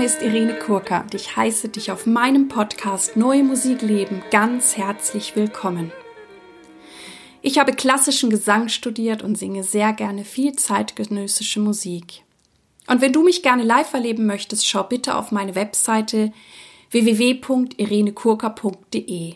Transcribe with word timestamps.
Name 0.00 0.10
ist 0.10 0.22
Irene 0.22 0.58
Kurka 0.58 1.02
und 1.02 1.12
ich 1.12 1.36
heiße 1.36 1.68
dich 1.68 1.92
auf 1.92 2.06
meinem 2.06 2.48
Podcast 2.48 3.18
Neue 3.18 3.44
Musik 3.44 3.82
leben 3.82 4.22
ganz 4.30 4.78
herzlich 4.78 5.36
willkommen. 5.36 5.92
Ich 7.42 7.58
habe 7.58 7.74
klassischen 7.74 8.30
Gesang 8.30 8.70
studiert 8.70 9.20
und 9.20 9.36
singe 9.36 9.62
sehr 9.62 9.92
gerne 9.92 10.24
viel 10.24 10.54
zeitgenössische 10.54 11.60
Musik. 11.60 12.24
Und 12.86 13.02
wenn 13.02 13.12
du 13.12 13.22
mich 13.22 13.42
gerne 13.42 13.62
live 13.62 13.92
erleben 13.92 14.24
möchtest, 14.24 14.66
schau 14.66 14.84
bitte 14.84 15.16
auf 15.16 15.32
meine 15.32 15.54
Webseite 15.54 16.32
www.irenekurka.de. 16.92 19.34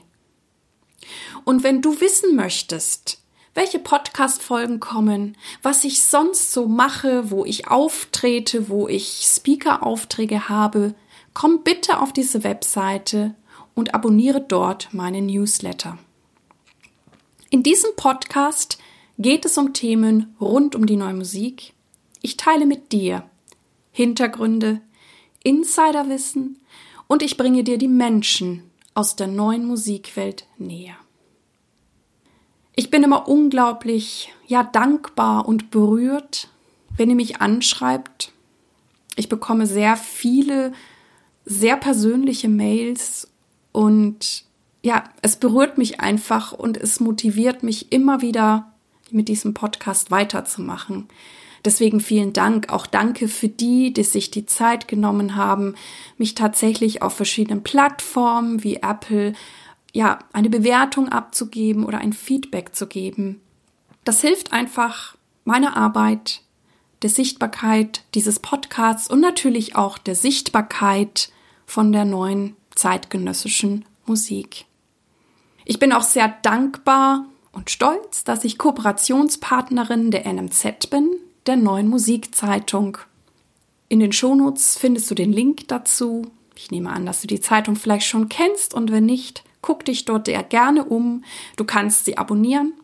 Und 1.45 1.63
wenn 1.63 1.83
du 1.83 2.01
wissen 2.01 2.37
möchtest, 2.37 3.23
welche 3.55 3.79
Podcast-Folgen 3.79 4.81
kommen, 4.81 5.37
was 5.63 5.85
ich 5.85 6.03
sonst 6.03 6.53
so 6.53 6.67
mache, 6.67 7.31
wo 7.31 7.45
ich 7.45 7.69
auftrete, 7.69 8.69
wo 8.69 8.89
ich 8.89 9.23
Speaker-Aufträge 9.25 10.49
habe, 10.49 10.95
komm 11.33 11.63
bitte 11.63 12.01
auf 12.01 12.13
diese 12.13 12.45
Webseite 12.45 13.35
und 13.75 13.95
abonniere 13.95 14.41
dort 14.41 14.93
meinen 14.93 15.27
Newsletter. 15.27 15.99
In 17.51 17.63
diesem 17.63 17.91
Podcast 17.97 18.79
geht 19.19 19.45
es 19.45 19.57
um 19.57 19.73
Themen 19.73 20.35
rund 20.41 20.75
um 20.75 20.87
die 20.87 20.97
neue 20.97 21.15
Musik. 21.15 21.73
Ich 22.23 22.37
teile 22.37 22.67
mit 22.67 22.91
dir 22.91 23.25
Hintergründe, 23.93 24.81
Insiderwissen 25.45 26.61
und 27.07 27.23
ich 27.23 27.37
bringe 27.37 27.63
dir 27.63 27.79
die 27.79 27.87
Menschen 27.87 28.69
aus 28.95 29.15
der 29.15 29.29
neuen 29.29 29.65
Musikwelt 29.65 30.47
näher. 30.59 30.97
Ich 32.77 32.91
bin 32.91 33.03
immer 33.03 33.29
unglaublich, 33.29 34.33
ja, 34.47 34.65
dankbar 34.65 35.47
und 35.47 35.71
berührt, 35.71 36.49
wenn 36.97 37.11
ihr 37.11 37.17
mich 37.17 37.41
anschreibt. 37.41 38.33
Ich 39.17 39.29
bekomme 39.29 39.67
sehr 39.67 39.97
viele, 39.97 40.73
sehr 41.45 41.77
persönliche 41.77 42.49
Mails 42.49 43.31
und 43.73 44.45
ja, 44.83 45.05
es 45.23 45.37
berührt 45.37 45.79
mich 45.79 46.01
einfach 46.01 46.53
und 46.53 46.77
es 46.77 47.01
motiviert 47.01 47.63
mich 47.63 47.93
immer 47.93 48.21
wieder, 48.21 48.73
mit 49.11 49.29
diesem 49.29 49.55
Podcast 49.55 50.11
weiterzumachen. 50.11 51.09
Deswegen 51.65 52.01
vielen 52.01 52.33
Dank. 52.33 52.71
Auch 52.71 52.87
danke 52.87 53.29
für 53.29 53.49
die, 53.49 53.93
die 53.93 54.03
sich 54.03 54.31
die 54.31 54.45
Zeit 54.45 54.87
genommen 54.89 55.37
haben, 55.37 55.75
mich 56.19 56.35
tatsächlich 56.35 57.01
auf 57.01 57.15
verschiedenen 57.15 57.63
Plattformen 57.63 58.63
wie 58.63 58.77
Apple 58.77 59.33
ja, 59.95 60.19
eine 60.33 60.51
Bewertung 60.51 61.09
abzugeben 61.09 61.87
oder 61.87 61.99
ein 61.99 62.13
Feedback 62.13 62.75
zu 62.75 62.87
geben. 62.89 63.41
Das 64.03 64.21
hilft 64.21 64.53
einfach 64.53 65.17
meiner 65.45 65.77
Arbeit, 65.77 66.43
der 67.03 67.11
Sichtbarkeit 67.11 68.03
dieses 68.15 68.41
Podcasts 68.41 69.09
und 69.09 69.21
natürlich 69.21 69.77
auch 69.77 69.97
der 69.97 70.17
Sichtbarkeit 70.17 71.31
von 71.65 71.93
der 71.93 72.05
neuen 72.05 72.57
zeitgenössischen 72.75 73.85
Musik. 74.05 74.67
Ich 75.65 75.79
bin 75.79 75.93
auch 75.93 76.03
sehr 76.03 76.29
dankbar 76.43 77.27
und 77.53 77.71
stolz, 77.71 78.25
dass 78.25 78.45
ich 78.45 78.59
Kooperationspartnerin 78.59 80.11
der 80.11 80.27
NMZ 80.27 80.91
bin, 80.91 81.09
der 81.47 81.57
neuen 81.57 81.89
Musikzeitung. 81.89 82.99
In 83.89 84.01
den 84.01 84.13
Shownotes 84.13 84.77
findest 84.77 85.09
du 85.11 85.15
den 85.15 85.33
Link 85.33 85.69
dazu. 85.69 86.27
Ich 86.57 86.73
nehme 86.73 86.91
an, 86.91 87.07
dass 87.07 87.21
du 87.21 87.29
die 87.29 87.41
Zeitung 87.41 87.77
vielleicht 87.77 88.09
schon 88.09 88.29
kennst 88.29 88.75
und 88.75 88.91
wenn 88.91 89.07
nicht, 89.07 89.45
Guck 89.65 89.87
dich 89.87 90.05
dort 90.05 90.27
sehr 90.27 90.43
gerne 90.43 90.85
um. 90.85 91.25
Du 91.57 91.65
kannst 91.65 92.05
sie 92.05 92.19
abonnieren 92.19 92.75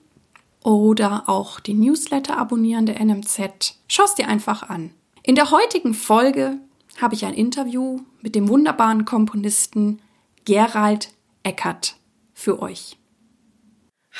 oder 0.64 1.24
auch 1.26 1.60
die 1.60 1.74
Newsletter 1.74 2.38
abonnieren 2.38 2.86
der 2.86 3.04
NMZ. 3.04 3.76
Schau 3.86 4.04
es 4.04 4.14
dir 4.14 4.28
einfach 4.28 4.62
an. 4.62 4.90
In 5.22 5.34
der 5.34 5.50
heutigen 5.50 5.92
Folge 5.92 6.56
habe 6.98 7.14
ich 7.14 7.26
ein 7.26 7.34
Interview 7.34 8.00
mit 8.22 8.34
dem 8.34 8.48
wunderbaren 8.48 9.04
Komponisten 9.04 10.00
Gerald 10.46 11.10
Eckert 11.42 11.96
für 12.32 12.62
euch. 12.62 12.96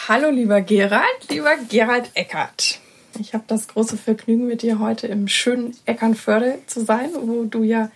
Hallo 0.07 0.29
lieber 0.29 0.61
Gerald, 0.61 1.31
lieber 1.31 1.57
Gerald 1.67 2.11
Eckert. 2.13 2.79
Ich 3.19 3.33
habe 3.33 3.45
das 3.47 3.69
große 3.69 3.97
Vergnügen, 3.97 4.47
mit 4.47 4.61
dir 4.61 4.81
heute 4.81 5.07
im 5.07 5.29
schönen 5.29 5.75
Eckernförde 5.87 6.59
zu 6.67 6.85
sein, 6.85 7.09
wo 7.23 7.45
du 7.45 7.63
ja 7.63 7.91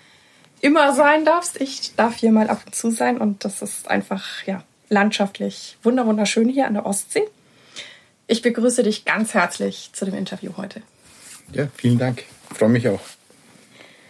immer 0.65 0.95
sein 0.95 1.27
darfst. 1.27 1.61
Ich 1.61 1.95
darf 1.95 2.17
hier 2.17 2.33
mal 2.33 2.49
ab 2.49 2.63
und 2.65 2.75
zu 2.75 2.91
sein 2.91 3.19
und 3.19 3.45
das 3.45 3.61
ist 3.61 3.89
einfach, 3.89 4.45
ja, 4.47 4.65
landschaftlich 4.89 5.77
wunderschön 5.83 6.49
hier 6.49 6.67
an 6.67 6.75
der 6.75 6.87
Ostsee. 6.87 7.25
Ich 8.27 8.41
begrüße 8.41 8.83
dich 8.83 9.05
ganz 9.05 9.35
herzlich 9.35 9.91
zu 9.93 10.07
dem 10.07 10.15
Interview 10.15 10.53
heute. 10.57 10.81
Ja, 11.53 11.69
vielen 11.77 11.99
Dank. 11.99 12.25
Ich 12.51 12.57
freue 12.57 12.71
mich 12.71 12.89
auch. 12.89 13.01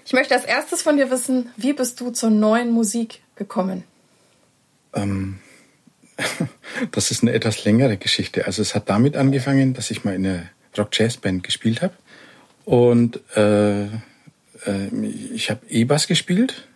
Ich 0.06 0.12
möchte 0.12 0.34
als 0.34 0.44
erstes 0.44 0.82
von 0.82 0.96
dir 0.96 1.10
wissen, 1.10 1.50
wie 1.56 1.72
bist 1.72 2.00
du 2.00 2.10
zur 2.10 2.30
neuen 2.30 2.70
Musik 2.70 3.22
gekommen? 3.34 3.82
Ähm, 4.92 5.40
das 6.92 7.10
ist 7.10 7.22
eine 7.22 7.32
etwas 7.32 7.64
längere 7.64 7.96
Geschichte. 7.96 8.46
Also 8.46 8.62
es 8.62 8.76
hat 8.76 8.88
damit 8.88 9.16
angefangen, 9.16 9.74
dass 9.74 9.90
ich 9.90 10.04
mal 10.04 10.14
in 10.14 10.24
einer 10.24 10.42
Rock-Jazz-Band 10.78 11.42
gespielt 11.42 11.82
habe. 11.82 11.94
Und 12.64 13.16
äh, 13.36 13.88
äh, 14.66 14.88
ich 15.34 15.50
habe 15.50 15.60
E-Bass 15.68 16.06
gespielt 16.06 16.68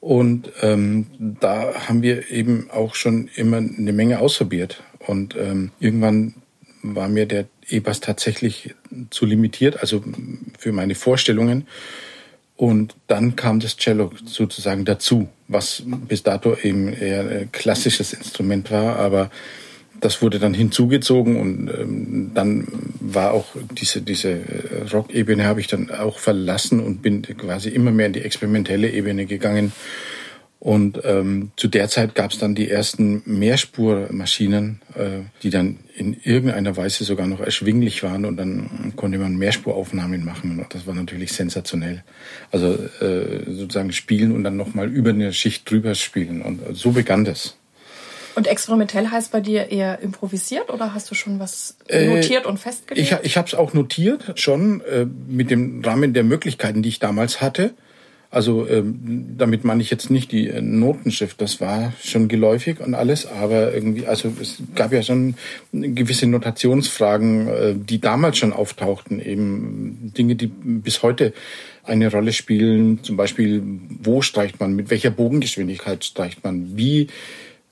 und 0.00 0.50
ähm, 0.60 1.06
da 1.18 1.88
haben 1.88 2.02
wir 2.02 2.30
eben 2.30 2.68
auch 2.70 2.94
schon 2.94 3.30
immer 3.36 3.56
eine 3.56 3.92
Menge 3.92 4.18
ausprobiert. 4.18 4.82
Und 4.98 5.34
ähm, 5.36 5.70
irgendwann 5.80 6.34
war 6.82 7.08
mir 7.08 7.24
der 7.26 7.46
E-Bass 7.70 8.00
tatsächlich 8.00 8.74
zu 9.08 9.24
limitiert, 9.24 9.80
also 9.80 10.04
für 10.58 10.72
meine 10.72 10.94
Vorstellungen. 10.94 11.66
Und 12.56 12.94
dann 13.06 13.34
kam 13.34 13.60
das 13.60 13.78
Cello 13.78 14.12
sozusagen 14.24 14.84
dazu, 14.84 15.28
was 15.48 15.82
bis 15.86 16.22
dato 16.22 16.54
eben 16.62 16.92
eher 16.92 17.26
ein 17.26 17.52
klassisches 17.52 18.12
Instrument 18.12 18.70
war, 18.70 18.96
aber 18.96 19.30
das 20.00 20.22
wurde 20.22 20.38
dann 20.38 20.54
hinzugezogen 20.54 21.36
und 21.36 21.70
ähm, 21.70 22.30
dann 22.34 22.66
war 23.00 23.32
auch 23.32 23.46
diese, 23.72 24.02
diese 24.02 24.30
äh, 24.30 24.88
Rock-Ebene 24.92 25.44
habe 25.44 25.60
ich 25.60 25.66
dann 25.66 25.90
auch 25.90 26.18
verlassen 26.18 26.80
und 26.80 27.02
bin 27.02 27.22
quasi 27.22 27.70
immer 27.70 27.90
mehr 27.90 28.06
in 28.06 28.12
die 28.12 28.22
experimentelle 28.22 28.90
Ebene 28.90 29.26
gegangen. 29.26 29.72
Und 30.64 31.02
ähm, 31.04 31.50
zu 31.56 31.68
der 31.68 31.90
Zeit 31.90 32.14
gab 32.14 32.30
es 32.30 32.38
dann 32.38 32.54
die 32.54 32.70
ersten 32.70 33.20
Mehrspurmaschinen, 33.26 34.80
äh, 34.94 35.20
die 35.42 35.50
dann 35.50 35.80
in 35.94 36.16
irgendeiner 36.22 36.74
Weise 36.78 37.04
sogar 37.04 37.26
noch 37.26 37.40
erschwinglich 37.40 38.02
waren 38.02 38.24
und 38.24 38.38
dann 38.38 38.94
konnte 38.96 39.18
man 39.18 39.36
Mehrspuraufnahmen 39.36 40.24
machen 40.24 40.58
und 40.58 40.74
das 40.74 40.86
war 40.86 40.94
natürlich 40.94 41.32
sensationell. 41.32 42.02
Also 42.50 42.78
äh, 43.02 43.44
sozusagen 43.46 43.92
spielen 43.92 44.32
und 44.32 44.42
dann 44.42 44.56
nochmal 44.56 44.88
über 44.90 45.10
eine 45.10 45.34
Schicht 45.34 45.70
drüber 45.70 45.94
spielen 45.94 46.40
und 46.40 46.62
so 46.72 46.92
begann 46.92 47.26
das. 47.26 47.58
Und 48.34 48.46
experimentell 48.46 49.08
heißt 49.08 49.32
bei 49.32 49.40
dir 49.40 49.70
eher 49.70 50.00
improvisiert 50.00 50.70
oder 50.70 50.94
hast 50.94 51.10
du 51.10 51.14
schon 51.14 51.38
was 51.38 51.76
äh, 51.88 52.06
notiert 52.06 52.44
äh, 52.44 52.48
und 52.48 52.58
festgelegt? 52.58 53.12
Ich, 53.12 53.18
ich 53.24 53.36
habe 53.36 53.46
es 53.46 53.54
auch 53.54 53.74
notiert, 53.74 54.32
schon 54.36 54.80
äh, 54.82 55.06
mit 55.28 55.50
dem 55.50 55.84
Rahmen 55.84 56.14
der 56.14 56.24
Möglichkeiten, 56.24 56.82
die 56.82 56.88
ich 56.88 56.98
damals 56.98 57.40
hatte. 57.40 57.74
Also 58.34 58.66
ähm, 58.66 59.36
damit 59.38 59.62
meine 59.62 59.80
ich 59.80 59.90
jetzt 59.90 60.10
nicht 60.10 60.32
die 60.32 60.48
äh, 60.48 60.60
Notenschrift, 60.60 61.40
das 61.40 61.60
war 61.60 61.92
schon 62.02 62.26
geläufig 62.26 62.80
und 62.80 62.94
alles, 62.94 63.26
aber 63.26 63.72
irgendwie, 63.72 64.08
also 64.08 64.32
es 64.42 64.56
gab 64.74 64.92
ja 64.92 65.04
schon 65.04 65.36
gewisse 65.70 66.26
Notationsfragen, 66.26 67.46
äh, 67.46 67.74
die 67.76 68.00
damals 68.00 68.38
schon 68.38 68.52
auftauchten, 68.52 69.24
eben 69.24 70.12
Dinge, 70.18 70.34
die 70.34 70.48
bis 70.48 71.04
heute 71.04 71.32
eine 71.84 72.10
Rolle 72.10 72.32
spielen. 72.32 73.04
Zum 73.04 73.16
Beispiel, 73.16 73.62
wo 74.02 74.20
streicht 74.20 74.58
man, 74.58 74.74
mit 74.74 74.90
welcher 74.90 75.10
Bogengeschwindigkeit 75.10 76.04
streicht 76.04 76.42
man, 76.42 76.76
wie 76.76 77.06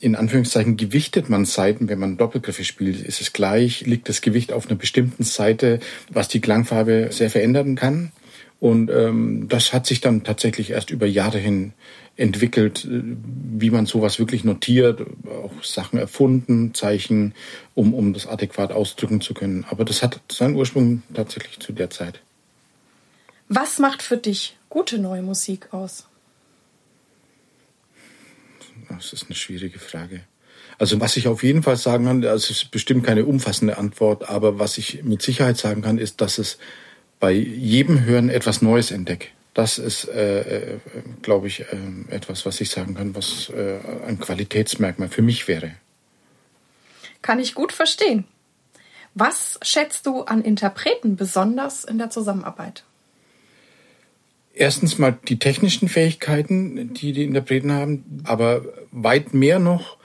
in 0.03 0.17
Anführungszeichen 0.17 0.77
gewichtet 0.77 1.29
man 1.29 1.45
Seiten, 1.45 1.89
wenn 1.89 2.01
man 2.01 2.17
Doppelgriffe 2.17 2.65
spielt? 2.65 3.01
Ist 3.01 3.21
es 3.21 3.33
gleich? 3.33 3.87
Liegt 3.87 4.09
das 4.09 4.21
Gewicht 4.21 4.53
auf 4.53 4.67
einer 4.67 4.75
bestimmten 4.75 5.23
Seite, 5.23 5.79
was 6.11 6.27
die 6.27 6.41
Klangfarbe 6.41 7.09
sehr 7.13 7.31
verändern 7.31 7.77
kann? 7.77 8.11
Und 8.59 8.91
ähm, 8.91 9.47
das 9.49 9.73
hat 9.73 9.87
sich 9.87 10.01
dann 10.01 10.25
tatsächlich 10.25 10.71
erst 10.71 10.91
über 10.91 11.07
Jahre 11.07 11.39
hin 11.39 11.73
entwickelt, 12.17 12.85
äh, 12.85 13.01
wie 13.05 13.71
man 13.71 13.87
sowas 13.87 14.19
wirklich 14.19 14.43
notiert, 14.43 15.03
auch 15.29 15.63
Sachen 15.63 16.01
erfunden, 16.01 16.75
Zeichen, 16.75 17.35
um, 17.75 17.95
um 17.95 18.13
das 18.13 18.27
adäquat 18.27 18.73
ausdrücken 18.73 19.21
zu 19.21 19.35
können. 19.35 19.65
Aber 19.71 19.85
das 19.85 20.03
hat 20.03 20.21
seinen 20.31 20.57
Ursprung 20.57 21.05
tatsächlich 21.15 21.61
zu 21.61 21.73
der 21.73 21.91
Zeit. 21.91 22.21
Was 23.49 23.79
macht 23.79 24.03
für 24.03 24.17
dich 24.17 24.57
gute 24.69 24.99
neue 24.99 25.23
Musik 25.23 25.73
aus? 25.73 26.07
Das 28.89 29.13
ist 29.13 29.27
eine 29.27 29.35
schwierige 29.35 29.79
Frage. 29.79 30.21
Also 30.79 31.01
was 31.01 31.17
ich 31.17 31.29
auf 31.29 31.43
jeden 31.43 31.63
Fall 31.63 31.77
sagen 31.77 32.07
kann, 32.07 32.23
das 32.23 32.51
ist 32.51 32.71
bestimmt 32.71 33.05
keine 33.05 33.25
umfassende 33.25 33.79
Antwort, 33.79 34.29
aber 34.29 34.59
was 34.59 34.79
ich 34.79 35.03
mit 35.05 35.23
Sicherheit 35.23 35.57
sagen 35.57 35.83
kann, 35.83 35.99
ist, 35.99 36.21
dass 36.21 36.39
es 36.39 36.59
bei 37.21 37.33
jedem 37.33 38.05
Hören 38.05 38.29
etwas 38.29 38.63
Neues 38.63 38.91
entdeckt. 38.91 39.29
Das 39.55 39.79
ist, 39.79 40.09
äh, 40.09 40.41
äh, 40.41 40.79
glaube 41.21 41.47
ich, 41.47 41.61
äh, 41.61 41.67
etwas, 42.09 42.47
was 42.47 42.61
ich 42.61 42.71
sagen 42.71 42.95
kann, 42.95 43.15
was 43.15 43.51
äh, 43.51 43.79
ein 44.07 44.19
Qualitätsmerkmal 44.19 45.09
für 45.09 45.23
mich 45.23 45.47
wäre. 45.47 45.73
Kann 47.21 47.39
ich 47.39 47.55
gut 47.55 47.73
verstehen. 47.73 48.25
Was 49.15 49.61
schätzt 49.63 50.07
du 50.07 50.23
an 50.23 50.43
Interpreten 50.43 51.17
besonders 51.17 51.85
in 51.85 51.99
der 51.99 52.09
Zusammenarbeit? 52.09 52.85
Erstens 54.55 54.99
mal 54.99 55.19
die 55.29 55.39
technischen 55.39 55.89
Fähigkeiten, 55.89 56.95
die 56.95 57.13
die 57.13 57.25
Interpreten 57.25 57.73
haben, 57.73 58.23
aber 58.25 58.65
weit 58.91 59.35
mehr 59.35 59.59
noch 59.59 59.97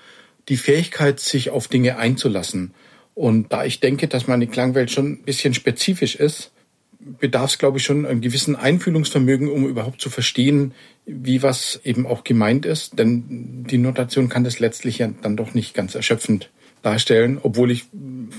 die 0.49 0.57
Fähigkeit, 0.57 1.19
sich 1.19 1.49
auf 1.49 1.67
Dinge 1.67 1.97
einzulassen. 1.97 2.73
Und 3.13 3.51
da 3.51 3.65
ich 3.65 3.79
denke, 3.79 4.07
dass 4.07 4.27
meine 4.27 4.47
Klangwelt 4.47 4.91
schon 4.91 5.13
ein 5.13 5.23
bisschen 5.23 5.53
spezifisch 5.53 6.15
ist, 6.15 6.51
bedarf 6.99 7.51
es, 7.51 7.57
glaube 7.57 7.77
ich, 7.77 7.83
schon 7.83 8.05
einen 8.05 8.21
gewissen 8.21 8.55
Einfühlungsvermögen, 8.55 9.49
um 9.49 9.67
überhaupt 9.67 10.01
zu 10.01 10.09
verstehen, 10.09 10.73
wie 11.05 11.41
was 11.41 11.79
eben 11.83 12.05
auch 12.05 12.23
gemeint 12.23 12.65
ist. 12.65 12.99
Denn 12.99 13.65
die 13.69 13.77
Notation 13.77 14.29
kann 14.29 14.43
das 14.43 14.59
letztlich 14.59 14.99
ja 14.99 15.09
dann 15.21 15.37
doch 15.37 15.53
nicht 15.53 15.73
ganz 15.73 15.95
erschöpfend 15.95 16.49
darstellen, 16.81 17.39
obwohl 17.41 17.71
ich 17.71 17.85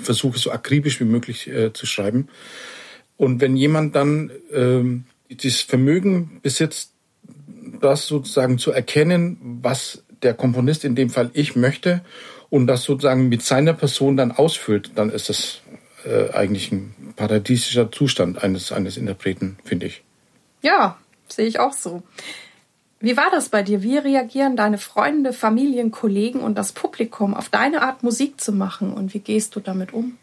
versuche, 0.03 0.39
so 0.39 0.51
akribisch 0.51 1.01
wie 1.01 1.05
möglich 1.05 1.49
äh, 1.49 1.73
zu 1.73 1.87
schreiben. 1.87 2.29
Und 3.17 3.41
wenn 3.41 3.57
jemand 3.57 3.97
dann 3.97 4.31
ähm, 4.53 5.05
dieses 5.29 5.63
Vermögen 5.63 6.41
besitzt, 6.43 6.93
das 7.81 8.07
sozusagen 8.07 8.59
zu 8.59 8.73
erkennen, 8.73 9.59
was 9.63 10.03
der 10.23 10.35
Komponist 10.35 10.85
in 10.85 10.95
dem 10.95 11.11
Fall 11.11 11.31
ich 11.33 11.55
möchte 11.55 12.03
und 12.51 12.67
das 12.67 12.85
sozusagen 12.85 13.29
mit 13.29 13.43
seiner 13.43 13.75
Person 13.75 14.17
dann 14.17 14.33
ausfüllt, 14.33 14.93
dann 14.97 15.11
ist 15.11 15.29
das 15.29 15.61
äh, 16.05 16.31
eigentlich 16.33 16.73
ein 16.73 16.95
paradiesischer 17.17 17.93
Zustand 17.93 18.43
eines, 18.43 18.73
eines 18.73 18.97
Interpreten, 18.97 19.59
finde 19.65 19.87
ich. 19.87 20.03
Ja, 20.63 20.99
sehe 21.29 21.47
ich 21.47 21.61
auch 21.61 21.73
so. 21.73 22.03
Wie 23.01 23.17
war 23.17 23.31
das 23.31 23.49
bei 23.49 23.63
dir? 23.63 23.83
Wie 23.83 23.97
reagieren 23.97 24.57
deine 24.57 24.79
Freunde, 24.79 25.33
Familien, 25.33 25.93
Kollegen 25.93 26.41
und 26.41 26.57
das 26.57 26.73
Publikum 26.73 27.35
auf 27.35 27.49
deine 27.49 27.83
Art 27.83 28.03
Musik 28.03 28.41
zu 28.41 28.53
machen 28.53 28.93
und 28.93 29.15
wie 29.15 29.21
gehst 29.21 29.55
du 29.55 29.61
damit 29.61 29.93
um? 29.93 30.19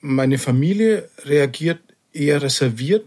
Meine 0.00 0.38
Familie 0.38 1.08
reagiert 1.24 1.80
eher 2.12 2.42
reserviert, 2.42 3.06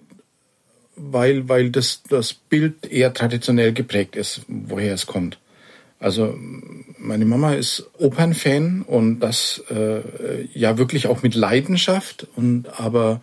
weil, 0.95 1.50
weil 1.50 1.69
das, 1.69 2.03
das 2.09 2.33
Bild 2.33 2.86
eher 2.86 3.13
traditionell 3.13 3.74
geprägt 3.74 4.15
ist, 4.15 4.42
woher 4.47 4.94
es 4.94 5.06
kommt. 5.06 5.38
Also 6.00 6.36
meine 6.97 7.25
Mama 7.25 7.53
ist 7.53 7.89
Opernfan 7.97 8.81
und 8.81 9.19
das 9.21 9.63
äh, 9.69 10.01
ja 10.53 10.77
wirklich 10.77 11.07
auch 11.07 11.24
mit 11.24 11.36
Leidenschaft 11.36 12.27
und 12.36 12.80
aber 12.80 13.21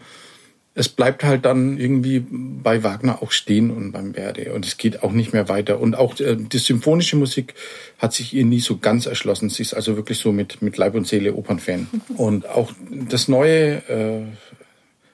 es 0.74 0.88
bleibt 0.88 1.22
halt 1.22 1.44
dann 1.44 1.78
irgendwie 1.78 2.24
bei 2.30 2.82
Wagner 2.82 3.22
auch 3.22 3.30
stehen 3.30 3.70
und 3.70 3.92
beim 3.92 4.14
Verdi 4.14 4.48
und 4.48 4.64
es 4.64 4.78
geht 4.78 5.02
auch 5.02 5.12
nicht 5.12 5.34
mehr 5.34 5.50
weiter 5.50 5.80
und 5.80 5.94
auch 5.94 6.19
äh, 6.19 6.34
die 6.36 6.58
symphonische 6.58 7.16
Musik 7.16 7.54
hat 7.98 8.14
sich 8.14 8.32
ihr 8.32 8.46
nie 8.46 8.60
so 8.60 8.78
ganz 8.78 9.04
erschlossen. 9.04 9.50
Sie 9.50 9.62
ist 9.62 9.74
also 9.74 9.96
wirklich 9.96 10.19
so 10.19 10.32
mit 10.32 10.62
mit 10.62 10.78
Leib 10.78 10.94
und 10.94 11.06
Seele 11.06 11.34
Opernfan 11.34 11.88
und 12.16 12.48
auch 12.48 12.72
das 12.90 13.28
neue 13.28 13.82
äh, 13.88 14.22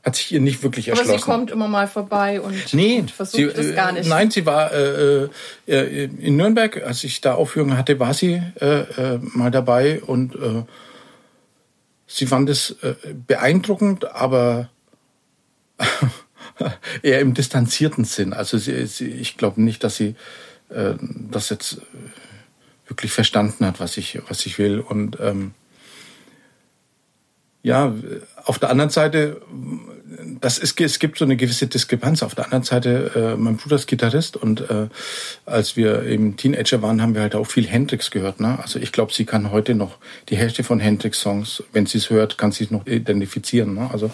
hat 0.04 0.16
sich 0.16 0.32
ihr 0.32 0.40
nicht 0.40 0.62
wirklich 0.62 0.88
erschlossen. 0.88 1.10
Aber 1.10 1.18
sie 1.18 1.24
kommt 1.24 1.50
immer 1.50 1.68
mal 1.68 1.88
vorbei 1.88 2.40
und, 2.40 2.72
nee, 2.72 3.00
und 3.00 3.10
versucht 3.10 3.36
sie, 3.36 3.46
das 3.52 3.74
gar 3.74 3.92
nicht. 3.92 4.06
Äh, 4.06 4.08
nein, 4.08 4.30
sie 4.30 4.46
war 4.46 4.72
äh, 4.72 5.28
äh, 5.66 6.04
in 6.04 6.36
Nürnberg, 6.36 6.82
als 6.84 7.04
ich 7.04 7.20
da 7.20 7.34
Aufführungen 7.34 7.76
hatte, 7.76 7.98
war 7.98 8.14
sie 8.14 8.42
äh, 8.60 8.80
äh, 8.80 9.18
mal 9.20 9.50
dabei 9.50 10.00
und 10.00 10.34
äh, 10.34 10.62
sie 12.06 12.26
fand 12.26 12.48
es 12.48 12.76
äh, 12.82 12.94
beeindruckend, 13.26 14.12
aber 14.12 14.70
eher 17.02 17.20
im 17.20 17.34
distanzierten 17.34 18.04
Sinn. 18.04 18.32
Also 18.32 18.58
sie, 18.58 18.86
sie, 18.86 19.08
ich 19.08 19.36
glaube 19.36 19.62
nicht, 19.62 19.84
dass 19.84 19.96
sie 19.96 20.14
äh, 20.70 20.94
das 21.30 21.50
jetzt 21.50 21.82
wirklich 22.86 23.12
verstanden 23.12 23.66
hat, 23.66 23.80
was 23.80 23.96
ich, 23.96 24.18
was 24.28 24.46
ich 24.46 24.58
will. 24.58 24.80
Und 24.80 25.18
ähm, 25.20 25.52
ja, 27.69 27.94
auf 28.44 28.59
der 28.59 28.70
anderen 28.70 28.88
Seite, 28.88 29.43
das 30.41 30.56
ist, 30.56 30.81
es 30.81 30.99
gibt 30.99 31.19
so 31.19 31.26
eine 31.26 31.37
gewisse 31.37 31.67
Diskrepanz. 31.67 32.23
Auf 32.23 32.35
der 32.35 32.47
anderen 32.47 32.65
Seite, 32.65 33.11
äh, 33.15 33.37
mein 33.37 33.59
Bruder 33.59 33.76
ist 33.76 33.87
Gitarrist 33.87 34.38
und 34.38 34.62
äh, 34.70 34.88
als 35.44 35.76
wir 35.76 36.05
eben 36.05 36.38
Teenager 36.38 36.81
waren, 36.81 37.03
haben 37.03 37.15
wir 37.15 37.20
halt 37.20 37.35
auch 37.35 37.47
viel 37.47 37.67
Hendrix 37.67 38.11
gehört. 38.11 38.41
Ne? 38.41 38.59
Also 38.62 38.79
ich 38.79 38.91
glaube, 38.91 39.12
sie 39.12 39.26
kann 39.26 39.53
heute 39.53 39.75
noch 39.75 39.99
die 40.31 40.38
Hälfte 40.38 40.65
von 40.65 40.81
Hendrix-Songs, 40.81 41.62
wenn 41.75 41.85
sie 41.85 41.99
es 41.99 42.09
hört, 42.09 42.38
kann 42.38 42.53
sie 42.53 42.65
es 42.65 42.70
noch 42.70 42.87
identifizieren. 42.87 43.75
Ne? 43.75 43.91
Also 43.93 44.11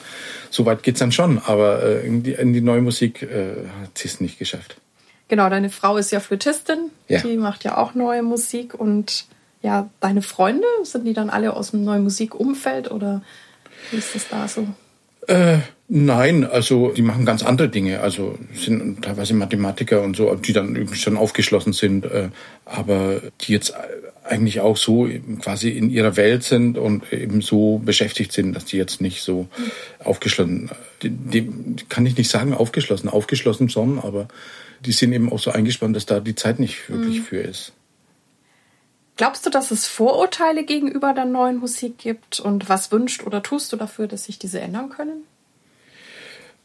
so 0.50 0.66
weit 0.66 0.82
geht's 0.82 0.98
dann 0.98 1.12
schon, 1.12 1.38
aber 1.38 1.80
äh, 1.84 2.06
in, 2.06 2.24
die, 2.24 2.32
in 2.32 2.52
die 2.52 2.60
neue 2.60 2.82
Musik 2.82 3.22
äh, 3.22 3.54
hat 3.82 3.96
sie 3.96 4.08
es 4.08 4.20
nicht 4.20 4.40
geschafft. 4.40 4.76
Genau, 5.28 5.48
deine 5.48 5.70
Frau 5.70 5.96
ist 5.96 6.10
ja 6.10 6.18
Flötistin, 6.18 6.90
ja. 7.08 7.20
die 7.20 7.36
macht 7.36 7.62
ja 7.62 7.78
auch 7.78 7.94
neue 7.94 8.22
Musik 8.22 8.74
und 8.74 9.26
ja, 9.64 9.88
deine 10.00 10.20
Freunde, 10.20 10.66
sind 10.82 11.06
die 11.06 11.14
dann 11.14 11.30
alle 11.30 11.54
aus 11.54 11.70
dem 11.70 11.84
neuen 11.84 12.02
Musikumfeld 12.02 12.90
oder 12.90 13.22
wie 13.90 13.96
ist 13.96 14.14
das 14.14 14.28
da 14.28 14.48
so? 14.48 14.66
Äh, 15.26 15.58
nein, 15.88 16.44
also 16.44 16.92
die 16.92 17.02
machen 17.02 17.24
ganz 17.24 17.42
andere 17.42 17.68
Dinge. 17.68 18.00
Also 18.00 18.38
sind 18.54 19.02
teilweise 19.02 19.34
Mathematiker 19.34 20.02
und 20.02 20.16
so, 20.16 20.34
die 20.34 20.52
dann 20.52 20.88
schon 20.94 21.16
aufgeschlossen 21.16 21.72
sind, 21.72 22.04
äh, 22.04 22.28
aber 22.64 23.20
die 23.40 23.52
jetzt 23.52 23.74
eigentlich 24.24 24.60
auch 24.60 24.76
so 24.76 25.08
quasi 25.40 25.70
in 25.70 25.90
ihrer 25.90 26.16
Welt 26.16 26.44
sind 26.44 26.78
und 26.78 27.12
eben 27.12 27.42
so 27.42 27.78
beschäftigt 27.84 28.32
sind, 28.32 28.54
dass 28.54 28.64
die 28.64 28.78
jetzt 28.78 29.00
nicht 29.00 29.22
so 29.22 29.48
aufgeschlossen, 30.02 30.70
die, 31.02 31.10
die 31.10 31.50
kann 31.90 32.06
ich 32.06 32.16
nicht 32.16 32.30
sagen 32.30 32.54
aufgeschlossen, 32.54 33.10
aufgeschlossen 33.10 33.68
schon, 33.68 33.98
aber 33.98 34.28
die 34.84 34.92
sind 34.92 35.12
eben 35.12 35.30
auch 35.30 35.38
so 35.38 35.50
eingespannt, 35.50 35.94
dass 35.94 36.06
da 36.06 36.20
die 36.20 36.34
Zeit 36.34 36.58
nicht 36.58 36.88
wirklich 36.88 37.20
mhm. 37.20 37.24
für 37.24 37.36
ist. 37.38 37.72
Glaubst 39.16 39.46
du, 39.46 39.50
dass 39.50 39.70
es 39.70 39.86
Vorurteile 39.86 40.64
gegenüber 40.64 41.14
der 41.14 41.24
neuen 41.24 41.58
Musik 41.58 41.98
gibt? 41.98 42.40
Und 42.40 42.68
was 42.68 42.90
wünscht 42.90 43.22
oder 43.24 43.42
tust 43.42 43.72
du 43.72 43.76
dafür, 43.76 44.08
dass 44.08 44.24
sich 44.24 44.38
diese 44.38 44.60
ändern 44.60 44.88
können? 44.88 45.22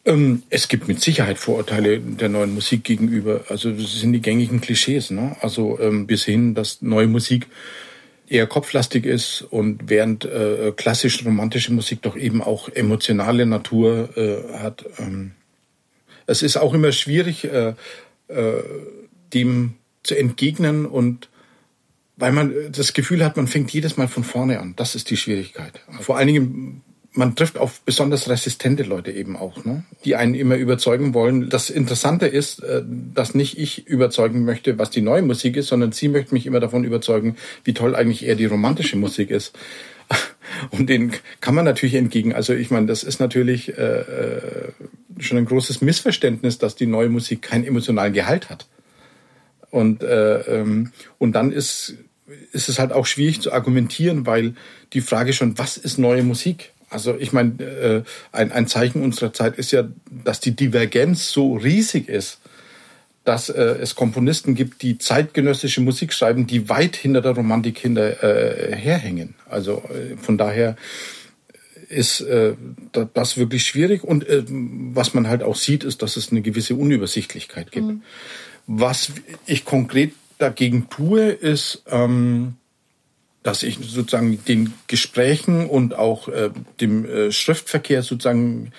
Ähm, 0.05 0.43
es 0.49 0.67
gibt 0.67 0.87
mit 0.87 0.99
Sicherheit 0.99 1.37
Vorurteile 1.37 1.99
der 1.99 2.29
neuen 2.29 2.53
Musik 2.55 2.83
gegenüber. 2.83 3.45
Also 3.49 3.71
das 3.71 3.99
sind 3.99 4.13
die 4.13 4.21
gängigen 4.21 4.61
Klischees. 4.61 5.11
Ne? 5.11 5.35
Also 5.41 5.79
ähm, 5.79 6.07
bis 6.07 6.23
hin, 6.25 6.55
dass 6.55 6.81
neue 6.81 7.07
Musik 7.07 7.47
eher 8.27 8.47
kopflastig 8.47 9.05
ist 9.05 9.41
und 9.41 9.89
während 9.89 10.25
äh, 10.25 10.71
klassisch 10.75 11.25
romantische 11.25 11.73
Musik 11.73 12.01
doch 12.01 12.15
eben 12.15 12.41
auch 12.41 12.69
emotionale 12.69 13.45
Natur 13.45 14.09
äh, 14.17 14.57
hat. 14.57 14.85
Ähm, 14.99 15.31
es 16.25 16.41
ist 16.43 16.57
auch 16.57 16.73
immer 16.73 16.91
schwierig, 16.91 17.43
äh, 17.45 17.73
äh, 18.27 18.63
dem 19.33 19.73
zu 20.03 20.15
entgegnen 20.15 20.85
und 20.85 21.29
weil 22.19 22.33
man 22.33 22.53
das 22.71 22.93
Gefühl 22.93 23.23
hat, 23.23 23.37
man 23.37 23.47
fängt 23.47 23.71
jedes 23.71 23.97
Mal 23.97 24.07
von 24.07 24.23
vorne 24.23 24.59
an. 24.59 24.73
Das 24.75 24.93
ist 24.93 25.09
die 25.09 25.17
Schwierigkeit. 25.17 25.79
Vor 26.01 26.17
allen 26.17 26.27
Dingen, 26.27 26.81
man 27.13 27.35
trifft 27.35 27.57
auf 27.57 27.81
besonders 27.81 28.29
resistente 28.29 28.83
Leute 28.83 29.11
eben 29.11 29.35
auch, 29.35 29.65
ne? 29.65 29.83
die 30.05 30.15
einen 30.15 30.35
immer 30.35 30.55
überzeugen 30.55 31.13
wollen. 31.13 31.49
Das 31.49 31.69
Interessante 31.69 32.27
ist, 32.27 32.61
äh, 32.61 32.83
dass 32.85 33.33
nicht 33.33 33.57
ich 33.57 33.87
überzeugen 33.87 34.43
möchte, 34.45 34.77
was 34.77 34.89
die 34.89 35.01
neue 35.01 35.21
Musik 35.21 35.57
ist, 35.57 35.67
sondern 35.67 35.91
sie 35.91 36.09
möchte 36.09 36.33
mich 36.33 36.45
immer 36.45 36.59
davon 36.59 36.83
überzeugen, 36.83 37.35
wie 37.63 37.73
toll 37.73 37.95
eigentlich 37.95 38.25
eher 38.25 38.35
die 38.35 38.45
romantische 38.45 38.97
Musik 38.97 39.31
ist. 39.31 39.57
Und 40.71 40.89
den 40.89 41.13
kann 41.41 41.55
man 41.55 41.65
natürlich 41.65 41.95
entgegen. 41.95 42.33
Also 42.33 42.53
ich 42.53 42.69
meine, 42.69 42.87
das 42.87 43.03
ist 43.03 43.19
natürlich 43.19 43.77
äh, 43.77 43.81
äh, 43.81 44.71
schon 45.19 45.37
ein 45.37 45.45
großes 45.45 45.81
Missverständnis, 45.81 46.57
dass 46.57 46.75
die 46.75 46.85
neue 46.85 47.09
Musik 47.09 47.41
keinen 47.41 47.63
emotionalen 47.63 48.13
Gehalt 48.13 48.49
hat. 48.49 48.67
Und, 49.71 50.03
äh, 50.03 50.39
ähm, 50.41 50.91
und 51.17 51.33
dann 51.33 51.51
ist 51.51 51.95
ist 52.51 52.69
es 52.69 52.79
halt 52.79 52.91
auch 52.91 53.05
schwierig 53.05 53.41
zu 53.41 53.51
argumentieren, 53.51 54.25
weil 54.25 54.55
die 54.93 55.01
Frage 55.01 55.33
schon, 55.33 55.57
was 55.57 55.77
ist 55.77 55.97
neue 55.97 56.23
Musik? 56.23 56.71
Also 56.89 57.15
ich 57.17 57.33
meine, 57.33 57.63
äh, 57.63 58.03
ein, 58.31 58.51
ein 58.51 58.67
Zeichen 58.67 59.03
unserer 59.03 59.33
Zeit 59.33 59.57
ist 59.57 59.71
ja, 59.71 59.87
dass 60.23 60.39
die 60.39 60.55
Divergenz 60.55 61.29
so 61.31 61.55
riesig 61.55 62.09
ist, 62.09 62.39
dass 63.23 63.49
äh, 63.49 63.61
es 63.79 63.95
Komponisten 63.95 64.55
gibt, 64.55 64.81
die 64.81 64.97
zeitgenössische 64.97 65.81
Musik 65.81 66.13
schreiben, 66.13 66.47
die 66.47 66.67
weit 66.67 66.95
hinter 66.95 67.21
der 67.21 67.33
Romantik 67.33 67.77
hinter 67.77 68.23
äh, 68.23 68.75
herhängen. 68.75 69.35
Also 69.47 69.83
äh, 69.89 70.17
von 70.17 70.37
daher 70.37 70.75
ist 71.89 72.21
äh, 72.21 72.53
das 73.13 73.37
wirklich 73.37 73.65
schwierig. 73.65 74.03
Und 74.03 74.27
äh, 74.27 74.43
was 74.47 75.13
man 75.13 75.27
halt 75.27 75.43
auch 75.43 75.55
sieht, 75.55 75.83
ist, 75.83 76.01
dass 76.01 76.17
es 76.17 76.31
eine 76.31 76.41
gewisse 76.41 76.75
Unübersichtlichkeit 76.75 77.71
gibt. 77.71 77.87
Mhm. 77.87 78.01
Was 78.67 79.11
ich 79.45 79.65
konkret 79.65 80.13
dagegen 80.39 80.89
tue, 80.89 81.29
ist, 81.29 81.83
ähm, 81.87 82.55
dass 83.43 83.63
ich 83.63 83.77
sozusagen 83.81 84.43
den 84.45 84.73
Gesprächen 84.87 85.67
und 85.69 85.93
auch 85.93 86.27
äh, 86.27 86.49
dem 86.81 87.05
äh, 87.05 87.31
Schriftverkehr 87.31 88.01
sozusagen 88.01 88.71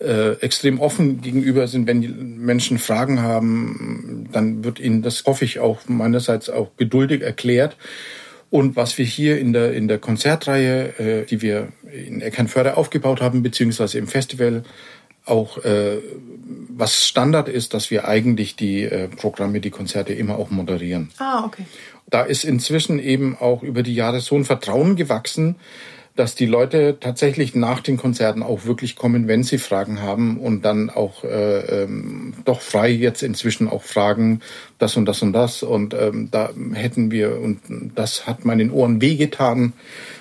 äh, 0.00 0.32
extrem 0.40 0.80
offen 0.80 1.20
gegenüber 1.20 1.68
sind. 1.68 1.86
Wenn 1.86 2.00
die 2.00 2.08
Menschen 2.08 2.78
Fragen 2.78 3.20
haben, 3.22 4.28
dann 4.32 4.64
wird 4.64 4.80
ihnen 4.80 5.02
das, 5.02 5.24
hoffe 5.26 5.44
ich, 5.44 5.60
auch 5.60 5.80
meinerseits 5.86 6.48
auch 6.48 6.70
geduldig 6.76 7.22
erklärt. 7.22 7.76
Und 8.48 8.74
was 8.74 8.98
wir 8.98 9.04
hier 9.04 9.38
in 9.38 9.52
der, 9.52 9.74
in 9.74 9.86
der 9.86 9.98
Konzertreihe, 9.98 10.98
äh, 10.98 11.24
die 11.26 11.40
wir 11.40 11.68
in 11.92 12.20
Eckernförde 12.20 12.76
aufgebaut 12.76 13.20
haben, 13.20 13.42
beziehungsweise 13.42 13.98
im 13.98 14.08
Festival, 14.08 14.64
auch 15.24 15.58
äh, 15.64 15.98
was 16.68 17.06
Standard 17.06 17.48
ist, 17.48 17.74
dass 17.74 17.90
wir 17.90 18.06
eigentlich 18.06 18.56
die 18.56 18.84
äh, 18.84 19.08
Programme, 19.08 19.60
die 19.60 19.70
Konzerte 19.70 20.12
immer 20.12 20.38
auch 20.38 20.50
moderieren. 20.50 21.10
Ah, 21.18 21.44
okay. 21.44 21.64
Da 22.08 22.22
ist 22.22 22.44
inzwischen 22.44 22.98
eben 22.98 23.36
auch 23.38 23.62
über 23.62 23.82
die 23.82 23.94
Jahre 23.94 24.20
so 24.20 24.34
ein 24.34 24.44
Vertrauen 24.44 24.96
gewachsen, 24.96 25.56
dass 26.16 26.34
die 26.34 26.46
Leute 26.46 26.98
tatsächlich 27.00 27.54
nach 27.54 27.80
den 27.80 27.96
Konzerten 27.96 28.42
auch 28.42 28.64
wirklich 28.64 28.96
kommen, 28.96 29.28
wenn 29.28 29.44
sie 29.44 29.58
Fragen 29.58 30.02
haben 30.02 30.38
und 30.38 30.64
dann 30.64 30.90
auch 30.90 31.24
äh, 31.24 31.84
ähm, 31.84 32.34
doch 32.44 32.60
frei 32.60 32.90
jetzt 32.90 33.22
inzwischen 33.22 33.68
auch 33.68 33.84
fragen, 33.84 34.40
das 34.78 34.96
und 34.96 35.06
das 35.06 35.22
und 35.22 35.32
das 35.32 35.62
und 35.62 35.94
ähm, 35.94 36.28
da 36.30 36.50
hätten 36.74 37.10
wir 37.10 37.40
und 37.40 37.60
das 37.94 38.26
hat 38.26 38.44
meinen 38.44 38.70
Ohren 38.70 39.00
wehgetan 39.00 39.72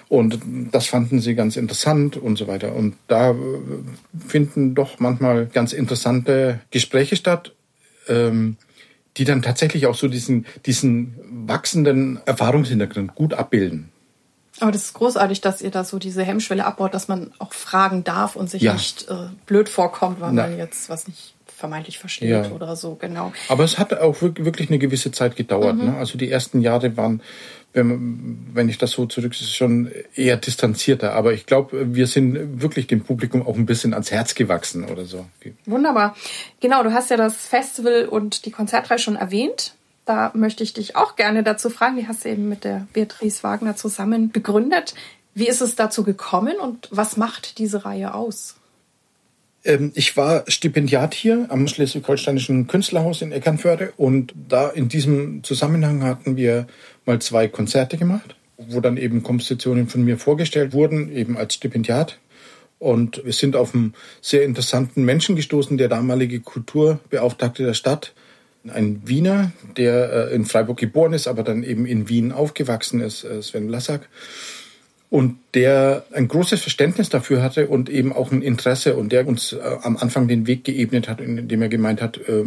und 0.09 0.39
das 0.71 0.87
fanden 0.87 1.21
sie 1.21 1.35
ganz 1.35 1.55
interessant 1.55 2.17
und 2.17 2.37
so 2.37 2.47
weiter. 2.47 2.75
Und 2.75 2.95
da 3.07 3.31
äh, 3.31 3.35
finden 4.27 4.75
doch 4.75 4.99
manchmal 4.99 5.45
ganz 5.45 5.71
interessante 5.71 6.59
Gespräche 6.71 7.15
statt. 7.15 7.53
Ähm, 8.07 8.57
die 9.17 9.25
dann 9.25 9.41
tatsächlich 9.41 9.85
auch 9.85 9.95
so 9.95 10.07
diesen, 10.07 10.45
diesen 10.65 11.15
wachsenden 11.47 12.19
Erfahrungshintergrund 12.25 13.15
gut 13.15 13.33
abbilden. 13.33 13.91
Aber 14.59 14.71
das 14.71 14.85
ist 14.85 14.93
großartig, 14.93 15.41
dass 15.41 15.61
ihr 15.61 15.71
da 15.71 15.83
so 15.83 15.99
diese 15.99 16.23
Hemmschwelle 16.23 16.65
abbaut, 16.65 16.93
dass 16.93 17.07
man 17.07 17.31
auch 17.39 17.53
fragen 17.53 18.03
darf 18.03 18.35
und 18.35 18.49
sich 18.49 18.61
ja. 18.61 18.73
nicht 18.73 19.09
äh, 19.09 19.27
blöd 19.45 19.69
vorkommt, 19.69 20.19
weil 20.19 20.33
Na. 20.33 20.43
man 20.43 20.57
jetzt 20.57 20.89
was 20.89 21.07
nicht 21.07 21.35
vermeintlich 21.59 21.99
versteht 21.99 22.29
ja. 22.29 22.51
oder 22.51 22.75
so, 22.75 22.95
genau. 22.95 23.33
Aber 23.49 23.63
es 23.63 23.77
hat 23.77 23.93
auch 23.93 24.21
wirklich 24.21 24.69
eine 24.69 24.79
gewisse 24.79 25.11
Zeit 25.11 25.35
gedauert. 25.35 25.75
Mhm. 25.75 25.85
Ne? 25.85 25.97
Also 25.97 26.17
die 26.17 26.31
ersten 26.31 26.61
Jahre 26.61 26.97
waren 26.97 27.21
wenn, 27.73 28.47
wenn 28.53 28.67
ich 28.67 28.77
das 28.77 28.91
so 28.91 29.05
zurück, 29.05 29.33
ist 29.33 29.55
schon 29.55 29.91
eher 30.15 30.37
distanzierter. 30.37 31.13
Aber 31.13 31.33
ich 31.33 31.45
glaube, 31.45 31.93
wir 31.93 32.07
sind 32.07 32.61
wirklich 32.61 32.87
dem 32.87 33.03
Publikum 33.03 33.45
auch 33.45 33.55
ein 33.55 33.65
bisschen 33.65 33.93
ans 33.93 34.11
Herz 34.11 34.33
gewachsen 34.33 34.85
oder 34.85 35.05
so. 35.05 35.25
Wunderbar. 35.65 36.15
Genau, 36.61 36.83
du 36.83 36.93
hast 36.93 37.11
ja 37.11 37.17
das 37.17 37.35
Festival 37.35 38.05
und 38.05 38.45
die 38.45 38.51
Konzertreihe 38.51 38.99
schon 38.99 39.15
erwähnt. 39.15 39.73
Da 40.05 40.31
möchte 40.33 40.63
ich 40.63 40.73
dich 40.73 40.95
auch 40.95 41.15
gerne 41.15 41.43
dazu 41.43 41.69
fragen. 41.69 41.97
Die 41.97 42.07
hast 42.07 42.25
du 42.25 42.29
eben 42.29 42.49
mit 42.49 42.63
der 42.63 42.87
Beatrice 42.93 43.43
Wagner 43.43 43.75
zusammen 43.75 44.31
begründet. 44.31 44.95
Wie 45.35 45.47
ist 45.47 45.61
es 45.61 45.75
dazu 45.75 46.03
gekommen 46.03 46.57
und 46.57 46.87
was 46.89 47.17
macht 47.17 47.59
diese 47.59 47.85
Reihe 47.85 48.15
aus? 48.15 48.55
Ähm, 49.63 49.91
ich 49.95 50.15
war 50.17 50.43
Stipendiat 50.47 51.13
hier 51.13 51.47
am 51.49 51.67
Schleswig-Holsteinischen 51.67 52.67
Künstlerhaus 52.67 53.21
in 53.21 53.31
Eckernförde 53.31 53.93
und 53.97 54.33
da 54.47 54.69
in 54.69 54.89
diesem 54.89 55.43
Zusammenhang 55.43 56.03
hatten 56.03 56.37
wir 56.37 56.67
mal 57.05 57.19
zwei 57.19 57.47
Konzerte 57.47 57.97
gemacht, 57.97 58.35
wo 58.57 58.79
dann 58.79 58.97
eben 58.97 59.23
Kompositionen 59.23 59.87
von 59.87 60.03
mir 60.03 60.17
vorgestellt 60.17 60.73
wurden, 60.73 61.11
eben 61.11 61.37
als 61.37 61.55
Stipendiat. 61.55 62.19
Und 62.77 63.21
wir 63.25 63.33
sind 63.33 63.57
auf 63.57 63.75
einen 63.75 63.93
sehr 64.21 64.45
interessanten 64.45 65.03
Menschen 65.03 65.35
gestoßen, 65.35 65.77
der 65.77 65.89
damalige 65.89 66.39
Kulturbeauftragte 66.39 67.65
der 67.65 67.73
Stadt, 67.73 68.13
ein 68.67 69.01
Wiener, 69.05 69.51
der 69.77 70.29
äh, 70.29 70.35
in 70.35 70.45
Freiburg 70.45 70.77
geboren 70.77 71.13
ist, 71.13 71.27
aber 71.27 71.43
dann 71.43 71.63
eben 71.63 71.85
in 71.85 72.07
Wien 72.07 72.31
aufgewachsen 72.31 73.01
ist, 73.01 73.23
äh, 73.23 73.41
Sven 73.41 73.67
Lassak 73.67 74.07
und 75.09 75.37
der 75.55 76.05
ein 76.13 76.27
großes 76.27 76.61
Verständnis 76.61 77.09
dafür 77.09 77.41
hatte 77.41 77.67
und 77.67 77.89
eben 77.89 78.13
auch 78.13 78.31
ein 78.31 78.41
Interesse 78.41 78.95
und 78.95 79.11
der 79.11 79.27
uns 79.27 79.53
äh, 79.53 79.59
am 79.81 79.97
Anfang 79.97 80.27
den 80.27 80.45
Weg 80.45 80.63
geebnet 80.63 81.09
hat, 81.09 81.19
indem 81.19 81.61
er 81.61 81.69
gemeint 81.69 82.01
hat, 82.01 82.17
äh, 82.17 82.45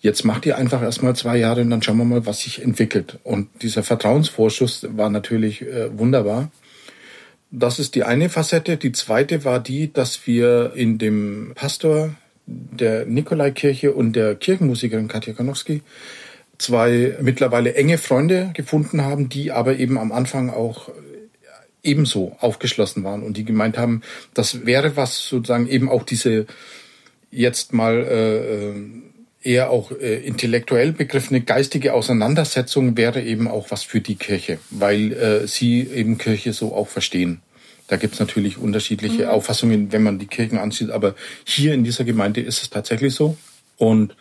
jetzt 0.00 0.24
macht 0.24 0.46
ihr 0.46 0.56
einfach 0.56 0.82
erstmal 0.82 1.14
zwei 1.16 1.36
Jahre 1.36 1.60
und 1.60 1.70
dann 1.70 1.82
schauen 1.82 1.98
wir 1.98 2.04
mal, 2.04 2.26
was 2.26 2.40
sich 2.40 2.62
entwickelt. 2.62 3.18
Und 3.24 3.48
dieser 3.62 3.82
Vertrauensvorschuss 3.82 4.86
war 4.96 5.10
natürlich 5.10 5.62
äh, 5.62 5.96
wunderbar. 5.98 6.50
Das 7.50 7.78
ist 7.78 7.94
die 7.94 8.04
eine 8.04 8.28
Facette. 8.28 8.76
Die 8.76 8.92
zweite 8.92 9.44
war 9.44 9.60
die, 9.60 9.92
dass 9.92 10.26
wir 10.26 10.72
in 10.74 10.98
dem 10.98 11.52
Pastor 11.54 12.14
der 12.46 13.06
Nikolaikirche 13.06 13.92
und 13.92 14.14
der 14.14 14.34
Kirchenmusikerin 14.34 15.08
Katja 15.08 15.32
Kanowski 15.32 15.82
zwei 16.58 17.16
mittlerweile 17.20 17.74
enge 17.74 17.98
Freunde 17.98 18.50
gefunden 18.54 19.02
haben, 19.02 19.28
die 19.28 19.52
aber 19.52 19.76
eben 19.76 19.98
am 19.98 20.12
Anfang 20.12 20.50
auch 20.50 20.88
ebenso 21.86 22.36
aufgeschlossen 22.40 23.04
waren 23.04 23.22
und 23.22 23.36
die 23.36 23.44
gemeint 23.44 23.78
haben, 23.78 24.02
das 24.34 24.66
wäre 24.66 24.96
was 24.96 25.26
sozusagen 25.26 25.68
eben 25.68 25.88
auch 25.88 26.02
diese 26.02 26.46
jetzt 27.30 27.72
mal 27.72 28.04
äh, 28.04 28.70
äh, 28.70 28.74
eher 29.42 29.70
auch 29.70 29.92
äh, 29.92 30.16
intellektuell 30.26 30.92
begriffene 30.92 31.40
geistige 31.40 31.94
Auseinandersetzung 31.94 32.96
wäre 32.96 33.22
eben 33.22 33.48
auch 33.48 33.70
was 33.70 33.84
für 33.84 34.00
die 34.00 34.16
Kirche, 34.16 34.58
weil 34.70 35.12
äh, 35.12 35.46
sie 35.46 35.82
eben 35.82 36.18
Kirche 36.18 36.52
so 36.52 36.74
auch 36.74 36.88
verstehen. 36.88 37.40
Da 37.88 37.96
gibt's 37.96 38.18
natürlich 38.18 38.58
unterschiedliche 38.58 39.24
mhm. 39.24 39.30
Auffassungen, 39.30 39.92
wenn 39.92 40.02
man 40.02 40.18
die 40.18 40.26
Kirchen 40.26 40.58
ansieht, 40.58 40.90
aber 40.90 41.14
hier 41.44 41.72
in 41.72 41.84
dieser 41.84 42.04
Gemeinde 42.04 42.40
ist 42.40 42.62
es 42.62 42.70
tatsächlich 42.70 43.14
so. 43.14 43.36
Und 43.76 44.16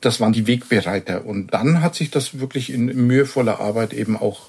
das 0.00 0.20
waren 0.20 0.32
die 0.32 0.46
Wegbereiter. 0.46 1.24
Und 1.24 1.54
dann 1.54 1.82
hat 1.82 1.94
sich 1.94 2.10
das 2.10 2.40
wirklich 2.40 2.70
in 2.70 2.86
mühevoller 3.06 3.60
Arbeit 3.60 3.92
eben 3.92 4.16
auch 4.16 4.48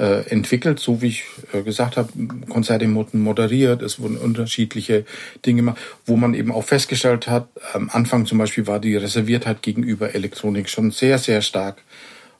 äh, 0.00 0.22
entwickelt, 0.30 0.80
so 0.80 1.02
wie 1.02 1.08
ich 1.08 1.24
äh, 1.52 1.62
gesagt 1.62 1.98
habe, 1.98 2.08
Konzerte 2.48 2.92
wurden 2.94 3.20
moderiert, 3.20 3.82
es 3.82 4.00
wurden 4.00 4.16
unterschiedliche 4.16 5.04
Dinge 5.44 5.60
gemacht, 5.60 5.78
wo 6.06 6.16
man 6.16 6.32
eben 6.32 6.52
auch 6.52 6.64
festgestellt 6.64 7.26
hat, 7.26 7.48
am 7.74 7.90
Anfang 7.90 8.24
zum 8.24 8.38
Beispiel 8.38 8.66
war 8.66 8.80
die 8.80 8.96
Reserviertheit 8.96 9.62
gegenüber 9.62 10.14
Elektronik 10.14 10.70
schon 10.70 10.90
sehr, 10.90 11.18
sehr 11.18 11.42
stark. 11.42 11.82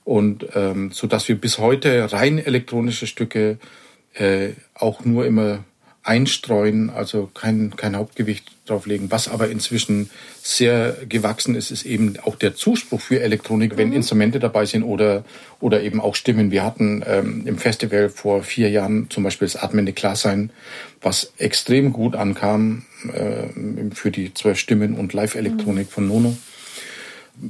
Und 0.05 0.47
ähm, 0.55 0.90
so 0.93 1.07
dass 1.07 1.29
wir 1.29 1.38
bis 1.38 1.59
heute 1.59 2.11
rein 2.11 2.38
elektronische 2.38 3.07
Stücke 3.07 3.59
äh, 4.14 4.50
auch 4.75 5.05
nur 5.05 5.26
immer 5.26 5.64
einstreuen, 6.02 6.88
also 6.88 7.31
kein, 7.35 7.76
kein 7.76 7.95
Hauptgewicht 7.95 8.50
drauflegen. 8.71 9.11
Was 9.11 9.29
aber 9.29 9.49
inzwischen 9.49 10.11
sehr 10.43 10.97
gewachsen 11.09 11.55
ist, 11.55 11.71
ist 11.71 11.85
eben 11.85 12.15
auch 12.23 12.37
der 12.37 12.55
Zuspruch 12.55 13.00
für 13.00 13.21
Elektronik, 13.21 13.77
wenn 13.77 13.89
mhm. 13.89 13.97
Instrumente 13.97 14.39
dabei 14.39 14.65
sind 14.65 14.85
oder, 14.85 15.25
oder 15.61 15.83
eben 15.83 16.00
auch 16.00 16.15
Stimmen. 16.15 16.50
Wir 16.50 16.65
hatten 16.65 17.03
ähm, 17.07 17.43
im 17.47 17.59
Festival 17.59 18.09
vor 18.09 18.43
vier 18.43 18.71
Jahren 18.71 19.11
zum 19.11 19.25
Beispiel 19.25 19.47
das 19.47 19.57
atmende 19.57 19.93
Klarsein, 19.93 20.50
was 21.03 21.33
extrem 21.39 21.93
gut 21.93 22.15
ankam 22.15 22.85
äh, 23.12 23.95
für 23.95 24.11
die 24.11 24.33
zwölf 24.35 24.59
Stimmen 24.59 24.95
und 24.95 25.12
Live-Elektronik 25.12 25.87
mhm. 25.87 25.91
von 25.91 26.09
Nono. 26.09 26.37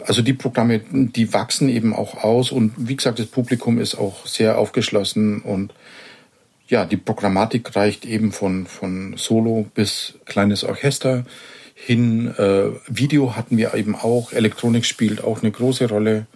Also 0.07 0.23
die 0.23 0.35
Programme, 0.35 0.81
die 0.91 1.33
wachsen 1.33 1.69
eben 1.69 1.95
auch 1.95 2.23
aus 2.23 2.53
und 2.53 2.73
wie 2.77 2.97
gesagt, 2.97 3.19
das 3.19 3.27
Publikum 3.27 3.79
ist 3.79 3.97
auch 3.97 4.27
sehr 4.27 4.59
aufgeschlossen 4.59 5.41
und 5.41 5.73
ja, 6.71 6.85
die 6.85 6.97
Programmatik 6.97 7.75
reicht 7.75 8.07
eben 8.07 8.33
von, 8.33 8.67
von 8.67 9.15
Solo 9.17 9.67
bis 9.75 10.15
kleines 10.25 10.63
Orchester 10.65 11.25
hin. 11.75 12.33
Äh, 12.39 12.71
Video 12.87 13.37
hatten 13.37 13.57
wir 13.57 13.75
eben 13.75 13.97
auch. 13.97 14.33
Elektronik 14.33 14.87
spielt 14.87 15.23
auch 15.23 15.43
eine 15.43 15.51
große 15.51 15.89
Rolle. 15.89 16.27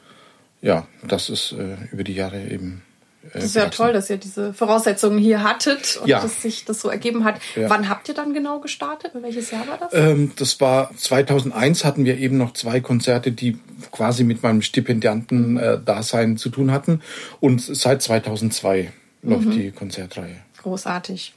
Ja, 0.60 0.86
das 1.06 1.30
ist 1.30 1.52
äh, 1.52 1.76
über 1.92 2.02
die 2.02 2.14
Jahre 2.14 2.42
eben. 2.42 2.82
Äh, 3.26 3.34
das 3.34 3.44
ist 3.44 3.54
ja 3.54 3.68
toll, 3.68 3.92
dass 3.92 4.10
ihr 4.10 4.16
diese 4.16 4.52
Voraussetzungen 4.52 5.18
hier 5.18 5.44
hattet 5.44 5.98
und 6.02 6.08
ja. 6.08 6.20
dass 6.20 6.42
sich 6.42 6.64
das 6.64 6.80
so 6.80 6.88
ergeben 6.88 7.22
hat. 7.22 7.36
Ja. 7.54 7.70
Wann 7.70 7.88
habt 7.88 8.08
ihr 8.08 8.14
dann 8.14 8.34
genau 8.34 8.58
gestartet? 8.58 9.12
Welches 9.14 9.52
Jahr 9.52 9.68
war 9.68 9.78
das? 9.78 9.92
Ähm, 9.92 10.32
das 10.34 10.60
war 10.60 10.90
2001 10.96 11.84
hatten 11.84 12.04
wir 12.04 12.18
eben 12.18 12.38
noch 12.38 12.54
zwei 12.54 12.80
Konzerte, 12.80 13.30
die 13.30 13.56
quasi 13.92 14.24
mit 14.24 14.42
meinem 14.42 14.62
Stipendianten-Dasein 14.62 16.32
äh, 16.32 16.36
zu 16.36 16.48
tun 16.48 16.72
hatten. 16.72 17.02
Und 17.38 17.60
seit 17.60 18.02
2002 18.02 18.90
läuft 19.24 19.46
mhm. 19.46 19.50
die 19.52 19.70
Konzertreihe. 19.70 20.36
Großartig. 20.62 21.34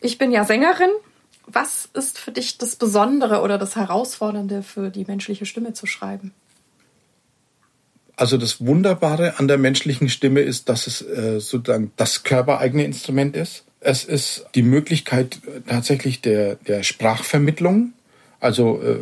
Ich 0.00 0.18
bin 0.18 0.30
ja 0.30 0.44
Sängerin. 0.44 0.90
Was 1.46 1.88
ist 1.92 2.18
für 2.18 2.32
dich 2.32 2.56
das 2.56 2.76
Besondere 2.76 3.42
oder 3.42 3.58
das 3.58 3.76
Herausfordernde 3.76 4.62
für 4.62 4.90
die 4.90 5.04
menschliche 5.04 5.44
Stimme 5.44 5.74
zu 5.74 5.86
schreiben? 5.86 6.32
Also 8.16 8.38
das 8.38 8.64
Wunderbare 8.64 9.38
an 9.38 9.48
der 9.48 9.58
menschlichen 9.58 10.08
Stimme 10.08 10.40
ist, 10.40 10.68
dass 10.68 10.86
es 10.86 11.02
äh, 11.02 11.40
sozusagen 11.40 11.92
das 11.96 12.22
körpereigene 12.22 12.84
Instrument 12.84 13.36
ist. 13.36 13.64
Es 13.80 14.04
ist 14.04 14.46
die 14.54 14.62
Möglichkeit 14.62 15.40
äh, 15.46 15.60
tatsächlich 15.68 16.20
der, 16.20 16.54
der 16.54 16.82
Sprachvermittlung, 16.84 17.92
also 18.40 18.80
äh, 18.82 18.98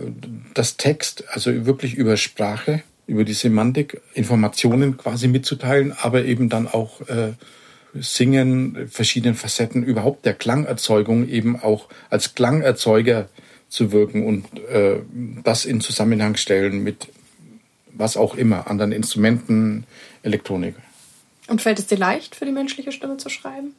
das 0.54 0.76
Text, 0.78 1.24
also 1.28 1.66
wirklich 1.66 1.94
über 1.94 2.16
Sprache, 2.16 2.82
über 3.06 3.24
die 3.24 3.34
Semantik, 3.34 4.00
Informationen 4.14 4.96
quasi 4.96 5.28
mitzuteilen, 5.28 5.92
aber 5.92 6.24
eben 6.24 6.48
dann 6.48 6.66
auch 6.66 7.02
äh, 7.08 7.32
Singen, 7.94 8.88
verschiedenen 8.88 9.34
Facetten, 9.34 9.82
überhaupt 9.82 10.24
der 10.24 10.34
Klangerzeugung 10.34 11.28
eben 11.28 11.60
auch 11.60 11.88
als 12.10 12.34
Klangerzeuger 12.34 13.28
zu 13.68 13.92
wirken 13.92 14.26
und 14.26 14.46
äh, 14.68 15.00
das 15.44 15.64
in 15.64 15.80
Zusammenhang 15.80 16.36
stellen 16.36 16.82
mit 16.82 17.08
was 17.94 18.16
auch 18.16 18.34
immer, 18.34 18.68
anderen 18.68 18.92
Instrumenten, 18.92 19.84
Elektronik. 20.22 20.74
Und 21.48 21.60
fällt 21.60 21.78
es 21.78 21.86
dir 21.86 21.98
leicht, 21.98 22.34
für 22.34 22.46
die 22.46 22.52
menschliche 22.52 22.92
Stimme 22.92 23.18
zu 23.18 23.28
schreiben? 23.28 23.74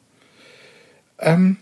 Ähm, 1.18 1.56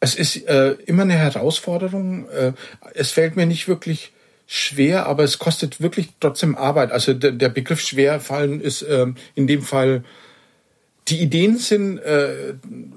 es 0.00 0.14
ist 0.14 0.36
äh, 0.48 0.72
immer 0.86 1.02
eine 1.02 1.14
Herausforderung. 1.14 2.28
Äh, 2.30 2.52
es 2.94 3.10
fällt 3.10 3.36
mir 3.36 3.46
nicht 3.46 3.68
wirklich 3.68 4.12
schwer, 4.46 5.06
aber 5.06 5.24
es 5.24 5.38
kostet 5.38 5.80
wirklich 5.80 6.08
trotzdem 6.20 6.56
Arbeit. 6.56 6.92
Also 6.92 7.12
der, 7.12 7.32
der 7.32 7.48
Begriff 7.48 7.80
schwer 7.80 8.20
fallen 8.20 8.60
ist 8.60 8.82
äh, 8.82 9.06
in 9.34 9.46
dem 9.46 9.62
Fall 9.62 10.04
die 11.10 11.20
Ideen 11.20 11.58
sind, 11.58 11.98
äh, 11.98 12.54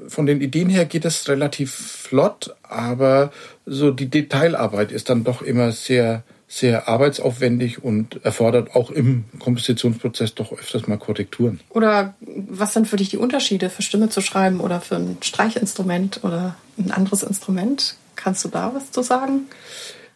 von 0.08 0.26
den 0.26 0.42
Ideen 0.42 0.70
her 0.70 0.86
geht 0.86 1.06
es 1.06 1.28
relativ 1.28 1.72
flott, 1.72 2.56
aber 2.64 3.32
so 3.66 3.92
die 3.92 4.08
Detailarbeit 4.08 4.92
ist 4.92 5.10
dann 5.10 5.24
doch 5.24 5.42
immer 5.42 5.72
sehr, 5.72 6.24
sehr 6.48 6.88
arbeitsaufwendig 6.88 7.84
und 7.84 8.24
erfordert 8.26 8.76
auch 8.76 8.92
im 8.92 9.26
Kompositionsprozess 9.40 10.36
doch 10.36 10.52
öfters 10.52 10.88
mal 10.88 10.98
Korrekturen. 10.98 11.60
Oder 11.70 12.16
was 12.20 12.74
sind 12.74 12.88
für 12.88 12.98
dich 12.98 13.10
die 13.10 13.18
Unterschiede, 13.18 13.70
für 13.70 13.82
Stimme 13.82 14.10
zu 14.10 14.22
schreiben 14.22 14.60
oder 14.60 14.82
für 14.82 14.96
ein 14.96 15.18
Streichinstrument 15.22 16.24
oder 16.24 16.56
ein 16.78 16.92
anderes 16.92 17.24
Instrument? 17.24 17.96
Kannst 18.16 18.44
du 18.44 18.50
da 18.50 18.74
was 18.76 18.92
zu 18.92 19.02
sagen? 19.02 19.48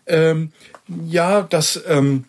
Ähm, 0.08 0.52
ja, 1.08 1.42
dass, 1.42 1.82
ähm, 1.88 2.26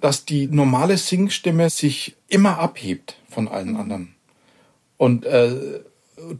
dass 0.00 0.24
die 0.24 0.46
normale 0.46 0.96
Singstimme 0.96 1.68
sich 1.70 2.16
immer 2.28 2.58
abhebt 2.58 3.16
von 3.28 3.46
allen 3.46 3.76
anderen. 3.76 4.14
Und 4.98 5.24
äh, 5.24 5.80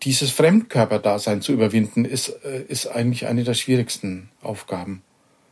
dieses 0.02 0.30
Fremdkörperdasein 0.30 1.40
zu 1.40 1.52
überwinden, 1.52 2.04
ist, 2.04 2.28
äh, 2.44 2.62
ist 2.68 2.88
eigentlich 2.88 3.26
eine 3.26 3.44
der 3.44 3.54
schwierigsten 3.54 4.28
Aufgaben 4.42 5.02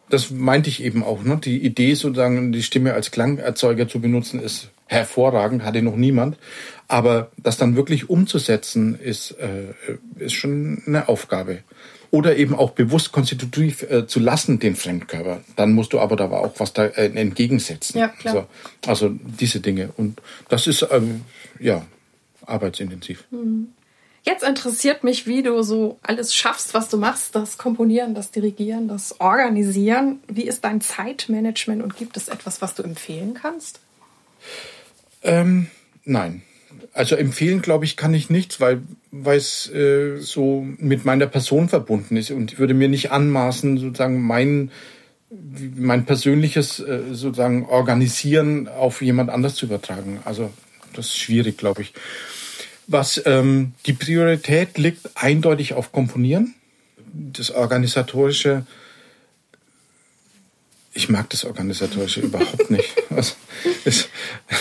das 0.08 0.30
meinte 0.30 0.68
ich 0.68 0.82
eben 0.82 1.02
auch. 1.02 1.22
Ne? 1.22 1.38
Die 1.42 1.58
Idee, 1.64 1.94
sozusagen 1.94 2.52
die 2.52 2.62
Stimme 2.62 2.94
als 2.94 3.10
Klangerzeuger 3.10 3.88
zu 3.88 4.00
benutzen, 4.00 4.40
ist 4.40 4.70
hervorragend, 4.86 5.64
hatte 5.64 5.82
noch 5.82 5.96
niemand. 5.96 6.36
Aber 6.88 7.32
das 7.36 7.56
dann 7.56 7.74
wirklich 7.74 8.08
umzusetzen, 8.08 8.98
ist, 8.98 9.32
äh, 9.32 9.74
ist 10.22 10.34
schon 10.34 10.82
eine 10.86 11.08
Aufgabe. 11.08 11.58
Oder 12.12 12.36
eben 12.36 12.54
auch 12.54 12.70
bewusst 12.70 13.10
konstitutiv 13.10 13.82
äh, 13.82 14.06
zu 14.06 14.20
lassen, 14.20 14.60
den 14.60 14.76
Fremdkörper. 14.76 15.40
Dann 15.56 15.72
musst 15.72 15.92
du 15.92 15.98
aber 15.98 16.14
da 16.14 16.30
auch 16.30 16.54
was 16.58 16.72
da 16.72 16.84
äh, 16.84 17.06
entgegensetzen. 17.06 17.98
Ja, 17.98 18.08
klar. 18.08 18.46
Also, 18.86 19.08
also 19.08 19.16
diese 19.40 19.58
Dinge. 19.58 19.90
Und 19.96 20.22
das 20.48 20.68
ist 20.68 20.86
ähm, 20.92 21.22
ja 21.58 21.84
arbeitsintensiv. 22.46 23.24
Mhm. 23.30 23.68
Jetzt 24.24 24.42
interessiert 24.42 25.04
mich, 25.04 25.28
wie 25.28 25.44
du 25.44 25.62
so 25.62 26.00
alles 26.02 26.34
schaffst, 26.34 26.74
was 26.74 26.88
du 26.88 26.96
machst, 26.96 27.36
das 27.36 27.58
Komponieren, 27.58 28.12
das 28.12 28.32
Dirigieren, 28.32 28.88
das 28.88 29.20
Organisieren. 29.20 30.18
Wie 30.26 30.42
ist 30.42 30.64
dein 30.64 30.80
Zeitmanagement 30.80 31.80
und 31.80 31.96
gibt 31.96 32.16
es 32.16 32.26
etwas, 32.26 32.60
was 32.60 32.74
du 32.74 32.82
empfehlen 32.82 33.34
kannst? 33.34 33.78
Ähm, 35.22 35.68
nein. 36.04 36.42
Also 36.92 37.14
empfehlen, 37.14 37.62
glaube 37.62 37.84
ich, 37.84 37.96
kann 37.96 38.14
ich 38.14 38.28
nichts, 38.28 38.60
weil 38.60 38.82
weil 39.12 39.38
es 39.38 39.70
äh, 39.70 40.18
so 40.18 40.66
mit 40.78 41.04
meiner 41.04 41.26
Person 41.26 41.68
verbunden 41.68 42.16
ist 42.16 42.30
und 42.30 42.52
ich 42.52 42.58
würde 42.58 42.74
mir 42.74 42.88
nicht 42.88 43.12
anmaßen, 43.12 43.78
sozusagen 43.78 44.22
mein 44.22 44.70
mein 45.76 46.04
persönliches 46.04 46.80
äh, 46.80 47.00
sozusagen 47.12 47.66
Organisieren 47.66 48.68
auf 48.68 49.02
jemand 49.02 49.30
anders 49.30 49.54
zu 49.54 49.66
übertragen. 49.66 50.20
Also 50.24 50.50
das 50.94 51.06
ist 51.06 51.18
schwierig, 51.18 51.58
glaube 51.58 51.82
ich. 51.82 51.92
Was 52.86 53.20
ähm, 53.26 53.74
die 53.86 53.92
Priorität 53.92 54.78
liegt 54.78 55.10
eindeutig 55.14 55.74
auf 55.74 55.92
Komponieren. 55.92 56.54
Das 57.12 57.50
organisatorische, 57.50 58.66
ich 60.92 61.08
mag 61.08 61.28
das 61.30 61.44
organisatorische 61.44 62.20
überhaupt 62.20 62.70
nicht. 62.70 62.94
Also, 63.16 63.34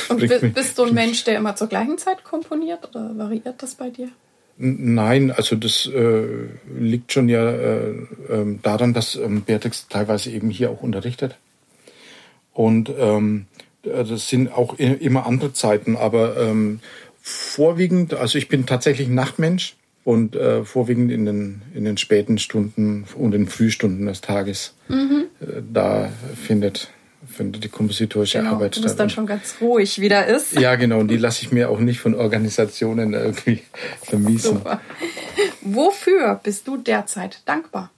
Und 0.08 0.20
bist, 0.20 0.53
bist 0.53 0.77
du 0.77 0.84
ein 0.84 0.94
Mensch, 0.94 1.24
der 1.25 1.38
immer 1.38 1.55
zur 1.55 1.67
gleichen 1.67 1.98
Zeit 1.98 2.24
komponiert 2.24 2.88
oder 2.88 3.17
variiert 3.17 3.62
das 3.62 3.75
bei 3.75 3.89
dir? 3.89 4.10
Nein, 4.58 5.32
also 5.32 5.58
das 5.58 5.86
äh, 5.88 6.25
liegt 6.79 7.12
schon 7.12 7.27
ja 7.27 7.50
äh, 7.50 7.89
äh, 7.89 8.58
daran, 8.62 8.94
dass 8.94 9.15
ähm, 9.15 9.41
Beatrix 9.41 9.88
teilweise 9.89 10.32
eben 10.32 10.50
hier 10.50 10.72
auch 10.72 10.82
unterrichtet. 10.82 11.36
Und 12.53 12.89
ähm, 12.98 13.48
das 13.84 14.29
sind 14.29 14.51
auch 14.51 14.79
immer 14.79 15.27
andere 15.27 15.53
Zeiten, 15.53 15.96
aber 15.96 16.38
ähm, 16.38 16.79
vorwiegend, 17.25 18.13
also 18.13 18.38
ich 18.38 18.50
bin 18.50 18.67
tatsächlich 18.67 19.08
Nachtmensch 19.08 19.75
und 20.03 20.36
äh, 20.36 20.63
vorwiegend 20.63 21.12
in 21.12 21.25
den, 21.25 21.63
in 21.74 21.84
den 21.84 21.98
späten 21.98 22.38
Stunden 22.38 23.05
und 23.15 23.34
in 23.34 23.46
den 23.46 23.48
Frühstunden 23.48 24.05
des 24.05 24.22
Tages. 24.22 24.75
Mhm. 24.89 25.25
Äh, 25.41 25.63
da 25.74 26.12
findet, 26.39 26.91
findet 27.27 27.63
die 27.63 27.70
kompositorische 27.70 28.38
genau, 28.38 28.51
Arbeit 28.51 28.75
statt. 28.75 29.00
dann 29.00 29.10
schon 29.10 29.25
ganz 29.25 29.55
ruhig 29.60 30.00
wieder 30.00 30.27
ist. 30.27 30.53
Ja, 30.53 30.75
genau. 30.75 31.00
Und 31.00 31.08
die 31.10 31.17
lasse 31.17 31.41
ich 31.41 31.51
mir 31.51 31.72
auch 31.72 31.79
nicht 31.79 32.00
von 32.00 32.13
Organisationen 32.13 33.13
irgendwie 33.13 33.63
vermiesen. 34.03 34.58
Super. 34.58 34.82
Wofür 35.62 36.39
bist 36.44 36.67
du 36.67 36.77
derzeit 36.77 37.41
dankbar? 37.46 37.89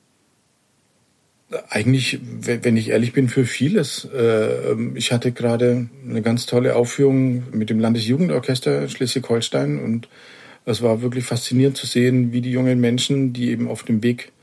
Eigentlich, 1.69 2.19
wenn 2.21 2.75
ich 2.75 2.89
ehrlich 2.89 3.13
bin, 3.13 3.29
für 3.29 3.45
vieles. 3.45 4.07
Ähm, 4.13 4.97
ich 4.97 5.13
hatte 5.13 5.31
gerade 5.31 5.87
eine 6.05 6.21
ganz 6.21 6.45
tolle 6.45 6.75
Aufführung 6.75 7.43
mit 7.51 7.69
dem 7.69 7.79
Landesjugendorchester 7.79 8.89
Schleswig-Holstein 8.89 9.79
und 9.79 10.09
es 10.65 10.81
war 10.81 11.01
wirklich 11.01 11.23
faszinierend 11.23 11.77
zu 11.77 11.85
sehen, 11.85 12.33
wie 12.33 12.41
die 12.41 12.51
jungen 12.51 12.81
Menschen, 12.81 13.31
die 13.31 13.51
eben 13.51 13.69
auf 13.69 13.83
dem 13.83 14.03
Weg 14.03 14.33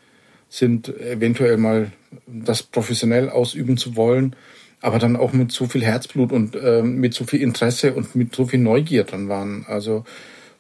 sind, 0.49 0.89
eventuell 0.99 1.59
mal 1.59 1.93
das 2.27 2.63
professionell 2.63 3.29
ausüben 3.29 3.77
zu 3.77 3.97
wollen, 3.97 4.35
aber 4.81 4.99
dann 4.99 5.17
auch 5.17 5.35
mit 5.35 5.53
so 5.53 5.67
viel 5.67 5.85
Herzblut 5.85 6.33
und 6.33 6.57
ähm, 6.57 6.97
mit 6.97 7.13
so 7.13 7.25
viel 7.25 7.43
Interesse 7.43 7.93
und 7.93 8.15
mit 8.15 8.35
so 8.35 8.47
viel 8.47 8.61
Neugier 8.61 9.05
dran 9.05 9.29
waren. 9.29 9.67
Also 9.69 10.05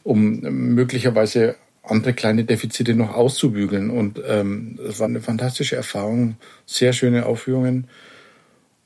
um 0.02 0.40
möglicherweise 0.40 1.56
andere 1.86 2.14
kleine 2.14 2.44
Defizite 2.44 2.94
noch 2.94 3.14
auszubügeln. 3.14 3.90
Und 3.90 4.20
ähm, 4.26 4.78
es 4.88 5.00
war 5.00 5.08
eine 5.08 5.20
fantastische 5.20 5.76
Erfahrung, 5.76 6.36
sehr 6.66 6.92
schöne 6.92 7.26
Aufführungen 7.26 7.88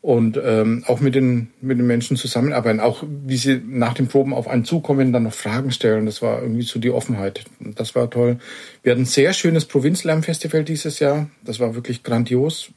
und 0.00 0.40
ähm, 0.42 0.84
auch 0.86 1.00
mit 1.00 1.14
den 1.16 1.48
mit 1.60 1.78
den 1.78 1.86
Menschen 1.86 2.16
zusammenarbeiten, 2.16 2.78
auch 2.78 3.02
wie 3.26 3.36
sie 3.36 3.60
nach 3.66 3.94
den 3.94 4.06
Proben 4.06 4.32
auf 4.32 4.46
einen 4.46 4.64
zukommen, 4.64 5.12
dann 5.12 5.24
noch 5.24 5.32
Fragen 5.32 5.72
stellen. 5.72 6.06
Das 6.06 6.22
war 6.22 6.40
irgendwie 6.40 6.62
so 6.62 6.78
die 6.78 6.90
Offenheit. 6.90 7.44
Das 7.58 7.94
war 7.94 8.08
toll. 8.08 8.38
Wir 8.82 8.92
hatten 8.92 9.02
ein 9.02 9.06
sehr 9.06 9.32
schönes 9.32 9.64
Provinzlärmfestival 9.64 10.62
dieses 10.62 11.00
Jahr. 11.00 11.28
Das 11.44 11.58
war 11.58 11.74
wirklich 11.74 12.04
grandios. 12.04 12.70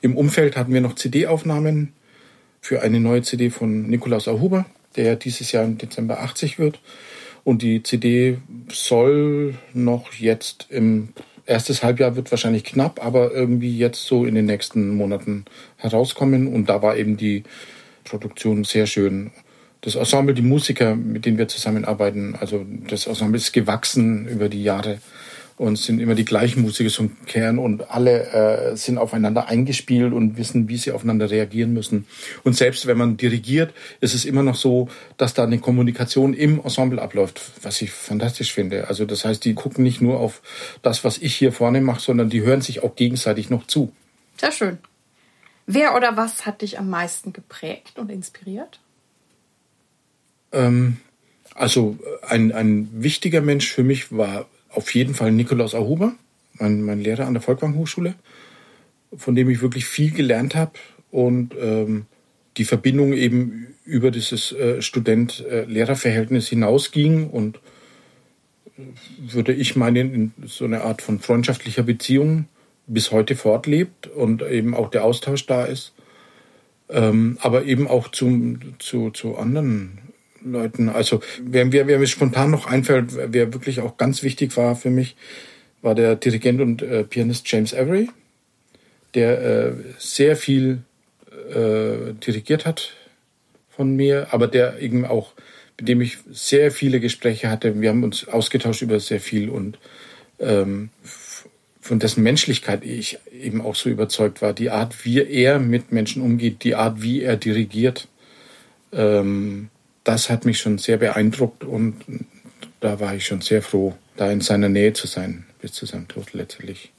Im 0.00 0.16
Umfeld 0.16 0.56
hatten 0.56 0.72
wir 0.72 0.80
noch 0.80 0.94
CD-Aufnahmen 0.94 1.92
für 2.60 2.82
eine 2.82 3.00
neue 3.00 3.22
CD 3.22 3.50
von 3.50 3.88
Nikolaus 3.88 4.28
Ahuber, 4.28 4.64
der 4.96 5.16
dieses 5.16 5.52
Jahr 5.52 5.64
im 5.64 5.76
Dezember 5.76 6.20
80 6.20 6.58
wird. 6.58 6.80
Und 7.48 7.62
die 7.62 7.82
CD 7.82 8.36
soll 8.70 9.54
noch 9.72 10.12
jetzt 10.12 10.66
im 10.68 11.14
erstes 11.46 11.82
Halbjahr 11.82 12.14
wird 12.14 12.30
wahrscheinlich 12.30 12.62
knapp, 12.62 13.02
aber 13.02 13.32
irgendwie 13.32 13.74
jetzt 13.78 14.04
so 14.04 14.26
in 14.26 14.34
den 14.34 14.44
nächsten 14.44 14.94
Monaten 14.94 15.46
herauskommen. 15.78 16.46
Und 16.46 16.68
da 16.68 16.82
war 16.82 16.98
eben 16.98 17.16
die 17.16 17.44
Produktion 18.04 18.64
sehr 18.64 18.86
schön. 18.86 19.30
Das 19.80 19.94
Ensemble, 19.94 20.34
die 20.34 20.42
Musiker, 20.42 20.94
mit 20.94 21.24
denen 21.24 21.38
wir 21.38 21.48
zusammenarbeiten, 21.48 22.36
also 22.38 22.66
das 22.86 23.06
Ensemble 23.06 23.38
ist 23.38 23.52
gewachsen 23.52 24.28
über 24.28 24.50
die 24.50 24.62
Jahre 24.62 24.98
und 25.58 25.76
sind 25.76 26.00
immer 26.00 26.14
die 26.14 26.24
gleichen 26.24 26.62
Musiker 26.62 26.88
zum 26.88 27.16
Kern 27.26 27.58
und 27.58 27.90
alle 27.90 28.72
äh, 28.72 28.76
sind 28.76 28.96
aufeinander 28.96 29.48
eingespielt 29.48 30.12
und 30.12 30.38
wissen, 30.38 30.68
wie 30.68 30.76
sie 30.76 30.92
aufeinander 30.92 31.30
reagieren 31.30 31.72
müssen. 31.72 32.06
Und 32.44 32.56
selbst 32.56 32.86
wenn 32.86 32.96
man 32.96 33.16
dirigiert, 33.16 33.74
ist 34.00 34.14
es 34.14 34.24
immer 34.24 34.42
noch 34.42 34.54
so, 34.54 34.88
dass 35.16 35.34
da 35.34 35.42
eine 35.42 35.58
Kommunikation 35.58 36.32
im 36.32 36.60
Ensemble 36.60 37.02
abläuft, 37.02 37.40
was 37.62 37.82
ich 37.82 37.90
fantastisch 37.90 38.52
finde. 38.52 38.88
Also 38.88 39.04
das 39.04 39.24
heißt, 39.24 39.44
die 39.44 39.54
gucken 39.54 39.82
nicht 39.82 40.00
nur 40.00 40.20
auf 40.20 40.42
das, 40.82 41.02
was 41.04 41.18
ich 41.18 41.34
hier 41.34 41.52
vorne 41.52 41.80
mache, 41.80 42.00
sondern 42.00 42.30
die 42.30 42.42
hören 42.42 42.60
sich 42.60 42.82
auch 42.82 42.94
gegenseitig 42.94 43.50
noch 43.50 43.66
zu. 43.66 43.92
Sehr 44.40 44.52
schön. 44.52 44.78
Wer 45.66 45.94
oder 45.96 46.16
was 46.16 46.46
hat 46.46 46.62
dich 46.62 46.78
am 46.78 46.88
meisten 46.88 47.32
geprägt 47.32 47.98
und 47.98 48.10
inspiriert? 48.10 48.80
Ähm, 50.52 50.98
also 51.54 51.98
ein, 52.26 52.52
ein 52.52 52.88
wichtiger 52.92 53.40
Mensch 53.40 53.70
für 53.70 53.82
mich 53.82 54.16
war 54.16 54.46
auf 54.70 54.94
jeden 54.94 55.14
Fall 55.14 55.32
Nikolaus 55.32 55.74
Ahuber, 55.74 56.14
mein, 56.54 56.82
mein 56.82 57.00
Lehrer 57.00 57.26
an 57.26 57.34
der 57.34 57.42
Volkwang 57.42 57.74
Hochschule, 57.74 58.14
von 59.16 59.34
dem 59.34 59.48
ich 59.48 59.62
wirklich 59.62 59.86
viel 59.86 60.10
gelernt 60.10 60.54
habe 60.54 60.72
und 61.10 61.54
ähm, 61.60 62.06
die 62.56 62.64
Verbindung 62.64 63.12
eben 63.12 63.68
über 63.84 64.10
dieses 64.10 64.52
äh, 64.52 64.82
Student-Lehrer-Verhältnis 64.82 66.48
hinausging 66.48 67.30
und 67.30 67.56
äh, 68.76 68.82
würde 69.32 69.54
ich 69.54 69.76
meinen, 69.76 70.12
in 70.12 70.32
so 70.46 70.64
eine 70.64 70.82
Art 70.82 71.00
von 71.00 71.20
freundschaftlicher 71.20 71.84
Beziehung 71.84 72.46
bis 72.86 73.12
heute 73.12 73.36
fortlebt 73.36 74.06
und 74.08 74.42
eben 74.42 74.74
auch 74.74 74.90
der 74.90 75.04
Austausch 75.04 75.46
da 75.46 75.64
ist. 75.64 75.92
Ähm, 76.90 77.38
aber 77.40 77.64
eben 77.64 77.86
auch 77.86 78.08
zum, 78.08 78.60
zu, 78.78 79.10
zu 79.10 79.36
anderen 79.36 79.98
Leuten. 80.44 80.88
Also 80.88 81.20
wer, 81.42 81.72
wer, 81.72 81.86
wer 81.86 81.98
mir 81.98 82.06
spontan 82.06 82.50
noch 82.50 82.66
einfällt, 82.66 83.12
wer 83.14 83.52
wirklich 83.52 83.80
auch 83.80 83.96
ganz 83.96 84.22
wichtig 84.22 84.56
war 84.56 84.76
für 84.76 84.90
mich, 84.90 85.16
war 85.82 85.94
der 85.94 86.16
Dirigent 86.16 86.60
und 86.60 86.82
äh, 86.82 87.04
Pianist 87.04 87.50
James 87.50 87.74
Avery, 87.74 88.08
der 89.14 89.40
äh, 89.40 89.72
sehr 89.98 90.36
viel 90.36 90.82
äh, 91.50 92.14
dirigiert 92.14 92.66
hat 92.66 92.94
von 93.70 93.94
mir, 93.94 94.28
aber 94.32 94.48
der 94.48 94.80
eben 94.80 95.04
auch, 95.04 95.32
mit 95.78 95.88
dem 95.88 96.00
ich 96.00 96.18
sehr 96.30 96.72
viele 96.72 97.00
Gespräche 97.00 97.50
hatte. 97.50 97.80
Wir 97.80 97.90
haben 97.90 98.02
uns 98.02 98.26
ausgetauscht 98.26 98.82
über 98.82 98.98
sehr 98.98 99.20
viel 99.20 99.48
und 99.48 99.78
ähm, 100.40 100.90
von 101.80 101.98
dessen 101.98 102.22
Menschlichkeit 102.22 102.84
ich 102.84 103.18
eben 103.32 103.62
auch 103.62 103.74
so 103.74 103.88
überzeugt 103.88 104.42
war. 104.42 104.52
Die 104.52 104.70
Art, 104.70 105.04
wie 105.04 105.20
er 105.20 105.58
mit 105.58 105.90
Menschen 105.90 106.22
umgeht, 106.22 106.64
die 106.64 106.74
Art, 106.74 107.00
wie 107.00 107.22
er 107.22 107.36
dirigiert. 107.36 108.08
Ähm, 108.92 109.70
das 110.08 110.30
hat 110.30 110.46
mich 110.46 110.58
schon 110.58 110.78
sehr 110.78 110.96
beeindruckt 110.96 111.64
und 111.64 112.02
da 112.80 112.98
war 112.98 113.14
ich 113.14 113.26
schon 113.26 113.42
sehr 113.42 113.60
froh, 113.60 113.94
da 114.16 114.30
in 114.32 114.40
seiner 114.40 114.70
Nähe 114.70 114.94
zu 114.94 115.06
sein, 115.06 115.44
bis 115.60 115.74
zu 115.74 115.84
seinem 115.84 116.08
Tod 116.08 116.32
letztlich. 116.32 116.92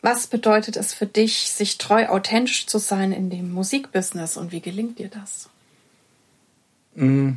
Was 0.00 0.26
bedeutet 0.26 0.78
es 0.78 0.94
für 0.94 1.04
dich, 1.04 1.50
sich 1.50 1.76
treu 1.76 2.06
authentisch 2.06 2.66
zu 2.66 2.78
sein 2.78 3.12
in 3.12 3.28
dem 3.28 3.52
Musikbusiness 3.52 4.38
und 4.38 4.52
wie 4.52 4.62
gelingt 4.62 4.98
dir 4.98 5.08
das? 5.08 5.50
Mm. 6.94 7.32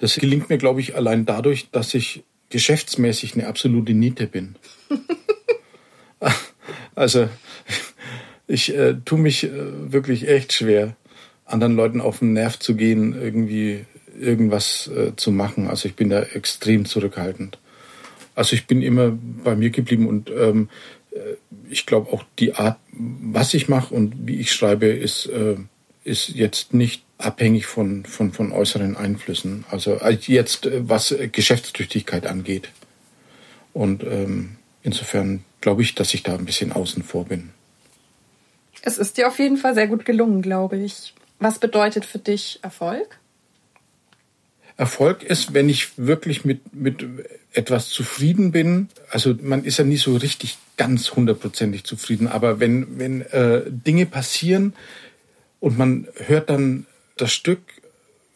Das 0.00 0.16
gelingt 0.16 0.50
mir, 0.50 0.58
glaube 0.58 0.80
ich, 0.80 0.96
allein 0.96 1.26
dadurch, 1.26 1.70
dass 1.70 1.94
ich 1.94 2.24
geschäftsmäßig 2.48 3.34
eine 3.34 3.46
absolute 3.46 3.94
Niete 3.94 4.26
bin. 4.26 4.56
also 6.96 7.28
ich 8.48 8.74
äh, 8.74 8.96
tue 9.04 9.20
mich 9.20 9.44
äh, 9.44 9.92
wirklich 9.92 10.26
echt 10.26 10.52
schwer, 10.52 10.96
anderen 11.52 11.76
Leuten 11.76 12.00
auf 12.00 12.20
den 12.20 12.32
Nerv 12.32 12.58
zu 12.58 12.74
gehen, 12.74 13.14
irgendwie 13.20 13.84
irgendwas 14.18 14.88
äh, 14.88 15.14
zu 15.16 15.32
machen. 15.32 15.68
Also 15.68 15.88
ich 15.88 15.96
bin 15.96 16.10
da 16.10 16.22
extrem 16.22 16.84
zurückhaltend. 16.84 17.58
Also 18.34 18.54
ich 18.54 18.66
bin 18.66 18.82
immer 18.82 19.12
bei 19.44 19.56
mir 19.56 19.70
geblieben 19.70 20.06
und 20.06 20.30
ähm, 20.30 20.68
äh, 21.12 21.18
ich 21.68 21.86
glaube 21.86 22.12
auch 22.12 22.24
die 22.38 22.54
Art, 22.54 22.78
was 22.92 23.54
ich 23.54 23.68
mache 23.68 23.94
und 23.94 24.14
wie 24.26 24.36
ich 24.36 24.52
schreibe, 24.52 24.86
ist, 24.86 25.26
äh, 25.26 25.56
ist 26.04 26.28
jetzt 26.30 26.74
nicht 26.74 27.04
abhängig 27.18 27.66
von, 27.66 28.04
von, 28.04 28.32
von 28.32 28.52
äußeren 28.52 28.96
Einflüssen. 28.96 29.64
Also 29.70 29.94
äh, 29.94 30.16
jetzt, 30.20 30.66
äh, 30.66 30.88
was 30.88 31.14
Geschäftstüchtigkeit 31.32 32.26
angeht. 32.26 32.70
Und 33.72 34.02
ähm, 34.04 34.56
insofern 34.82 35.44
glaube 35.60 35.82
ich, 35.82 35.94
dass 35.94 36.14
ich 36.14 36.22
da 36.22 36.34
ein 36.34 36.44
bisschen 36.44 36.72
außen 36.72 37.02
vor 37.02 37.26
bin. 37.26 37.50
Es 38.82 38.98
ist 38.98 39.18
dir 39.18 39.28
auf 39.28 39.38
jeden 39.38 39.58
Fall 39.58 39.74
sehr 39.74 39.86
gut 39.86 40.04
gelungen, 40.04 40.42
glaube 40.42 40.78
ich. 40.78 41.14
Was 41.40 41.58
bedeutet 41.58 42.04
für 42.04 42.18
dich 42.18 42.60
Erfolg? 42.62 43.18
Erfolg 44.76 45.22
ist, 45.22 45.52
wenn 45.52 45.68
ich 45.68 45.98
wirklich 45.98 46.44
mit, 46.44 46.74
mit 46.74 47.04
etwas 47.52 47.88
zufrieden 47.88 48.52
bin. 48.52 48.88
Also 49.10 49.34
man 49.42 49.64
ist 49.64 49.78
ja 49.78 49.84
nie 49.84 49.96
so 49.96 50.16
richtig 50.16 50.58
ganz 50.76 51.10
hundertprozentig 51.12 51.84
zufrieden, 51.84 52.28
aber 52.28 52.60
wenn, 52.60 52.98
wenn 52.98 53.22
äh, 53.22 53.62
Dinge 53.66 54.06
passieren 54.06 54.74
und 55.58 55.76
man 55.76 56.08
hört 56.26 56.48
dann 56.48 56.86
das 57.16 57.32
Stück 57.32 57.60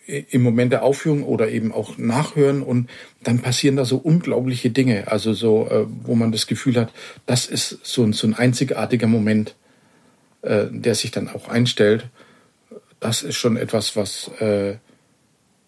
im 0.07 0.43
Moment 0.43 0.73
der 0.73 0.83
Aufführung 0.83 1.23
oder 1.23 1.49
eben 1.49 1.73
auch 1.73 1.97
nachhören 1.97 2.63
und 2.63 2.91
dann 3.23 3.39
passieren 3.41 3.77
da 3.77 3.87
so 3.87 3.97
unglaubliche 3.97 4.69
Dinge. 4.69 5.09
Also 5.11 5.33
so, 5.33 5.67
äh, 5.71 5.87
wo 6.03 6.15
man 6.15 6.33
das 6.33 6.47
Gefühl 6.47 6.77
hat, 6.77 6.93
das 7.25 7.47
ist 7.47 7.79
so 7.83 8.03
ein, 8.03 8.13
so 8.13 8.27
ein 8.27 8.35
einzigartiger 8.35 9.07
Moment, 9.07 9.55
äh, 10.43 10.67
der 10.71 10.95
sich 10.95 11.11
dann 11.11 11.29
auch 11.29 11.49
einstellt. 11.49 12.07
Das 13.05 13.23
ist 13.23 13.37
schon 13.37 13.59
etwas, 13.59 13.97
was, 13.97 14.29
äh, 14.41 14.79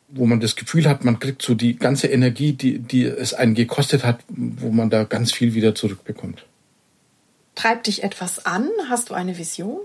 wo 0.09 0.25
man 0.25 0.41
das 0.41 0.57
Gefühl 0.57 0.89
hat, 0.89 1.05
man 1.05 1.19
kriegt 1.19 1.43
so 1.43 1.55
die 1.55 1.77
ganze 1.77 2.07
Energie, 2.07 2.55
die, 2.55 2.79
die 2.79 3.05
es 3.05 3.35
einen 3.35 3.55
gekostet 3.55 4.05
hat, 4.05 4.21
wo 4.29 4.71
man 4.71 4.89
da 4.89 5.05
ganz 5.05 5.33
viel 5.33 5.53
wieder 5.53 5.75
zurückbekommt. 5.75 6.47
Treibt 7.55 7.89
dich 7.89 8.03
etwas 8.03 8.47
an? 8.47 8.71
Hast 8.89 9.11
du 9.11 9.15
eine 9.15 9.37
Vision? 9.37 9.81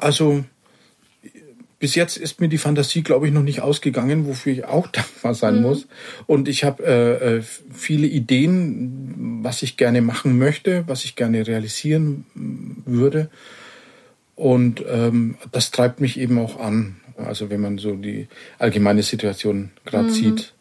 Also 0.00 0.44
bis 1.78 1.94
jetzt 1.94 2.16
ist 2.16 2.40
mir 2.40 2.48
die 2.48 2.56
Fantasie, 2.56 3.02
glaube 3.02 3.26
ich, 3.26 3.34
noch 3.34 3.42
nicht 3.42 3.60
ausgegangen, 3.60 4.26
wofür 4.26 4.54
ich 4.54 4.64
auch 4.64 4.86
dankbar 4.92 5.34
sein 5.34 5.56
mhm. 5.56 5.62
muss. 5.62 5.88
Und 6.26 6.48
ich 6.48 6.64
habe 6.64 6.82
äh, 6.86 7.36
äh, 7.36 7.42
viele 7.70 8.06
Ideen, 8.06 9.40
was 9.42 9.62
ich 9.62 9.76
gerne 9.76 10.00
machen 10.00 10.38
möchte, 10.38 10.84
was 10.86 11.04
ich 11.04 11.16
gerne 11.16 11.46
realisieren 11.46 12.24
würde. 12.86 13.28
Und 14.42 14.84
ähm, 14.88 15.36
das 15.52 15.70
treibt 15.70 16.00
mich 16.00 16.18
eben 16.18 16.36
auch 16.40 16.58
an. 16.58 16.96
Also 17.16 17.48
wenn 17.48 17.60
man 17.60 17.78
so 17.78 17.94
die 17.94 18.26
allgemeine 18.58 19.04
Situation 19.04 19.70
gerade 19.84 20.08
mhm. 20.08 20.12
sieht. 20.12 20.52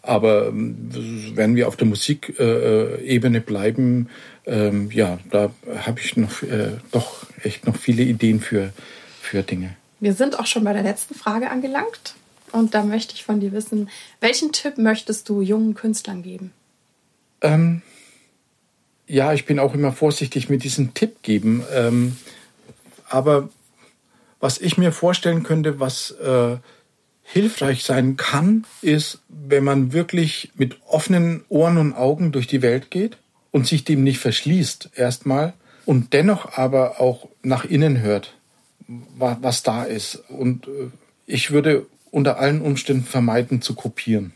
Aber 0.00 0.48
ähm, 0.48 0.88
wenn 1.34 1.54
wir 1.54 1.68
auf 1.68 1.76
der 1.76 1.86
Musikebene 1.86 3.38
äh, 3.38 3.40
bleiben, 3.40 4.08
ähm, 4.46 4.90
ja, 4.90 5.18
da 5.30 5.52
habe 5.84 6.00
ich 6.00 6.16
noch 6.16 6.42
äh, 6.44 6.78
doch 6.92 7.26
echt 7.42 7.66
noch 7.66 7.76
viele 7.76 8.04
Ideen 8.04 8.40
für, 8.40 8.72
für 9.20 9.42
Dinge. 9.42 9.76
Wir 10.00 10.14
sind 10.14 10.38
auch 10.38 10.46
schon 10.46 10.64
bei 10.64 10.72
der 10.72 10.82
letzten 10.82 11.14
Frage 11.14 11.50
angelangt. 11.50 12.14
Und 12.52 12.74
da 12.74 12.84
möchte 12.84 13.12
ich 13.12 13.24
von 13.24 13.40
dir 13.40 13.52
wissen, 13.52 13.90
welchen 14.22 14.52
Tipp 14.52 14.78
möchtest 14.78 15.28
du 15.28 15.42
jungen 15.42 15.74
Künstlern 15.74 16.22
geben? 16.22 16.52
Ähm, 17.42 17.82
ja, 19.06 19.34
ich 19.34 19.44
bin 19.44 19.58
auch 19.58 19.74
immer 19.74 19.92
vorsichtig 19.92 20.48
mit 20.48 20.64
diesem 20.64 20.94
Tipp 20.94 21.20
geben. 21.20 21.62
Ähm, 21.74 22.16
aber 23.08 23.48
was 24.40 24.58
ich 24.58 24.78
mir 24.78 24.92
vorstellen 24.92 25.42
könnte, 25.42 25.80
was 25.80 26.10
äh, 26.12 26.56
hilfreich 27.22 27.84
sein 27.84 28.16
kann, 28.16 28.64
ist, 28.82 29.20
wenn 29.28 29.64
man 29.64 29.92
wirklich 29.92 30.52
mit 30.56 30.76
offenen 30.86 31.44
Ohren 31.48 31.78
und 31.78 31.94
Augen 31.94 32.32
durch 32.32 32.46
die 32.46 32.62
Welt 32.62 32.90
geht 32.90 33.18
und 33.50 33.66
sich 33.66 33.84
dem 33.84 34.04
nicht 34.04 34.18
verschließt 34.18 34.90
erstmal 34.94 35.54
und 35.84 36.12
dennoch 36.12 36.56
aber 36.56 37.00
auch 37.00 37.28
nach 37.42 37.64
innen 37.64 38.00
hört 38.00 38.36
was 38.88 39.62
da 39.62 39.84
ist. 39.84 40.22
Und 40.28 40.66
äh, 40.68 40.90
ich 41.26 41.50
würde 41.50 41.86
unter 42.10 42.38
allen 42.38 42.62
Umständen 42.62 43.04
vermeiden 43.04 43.62
zu 43.62 43.74
kopieren. 43.74 44.32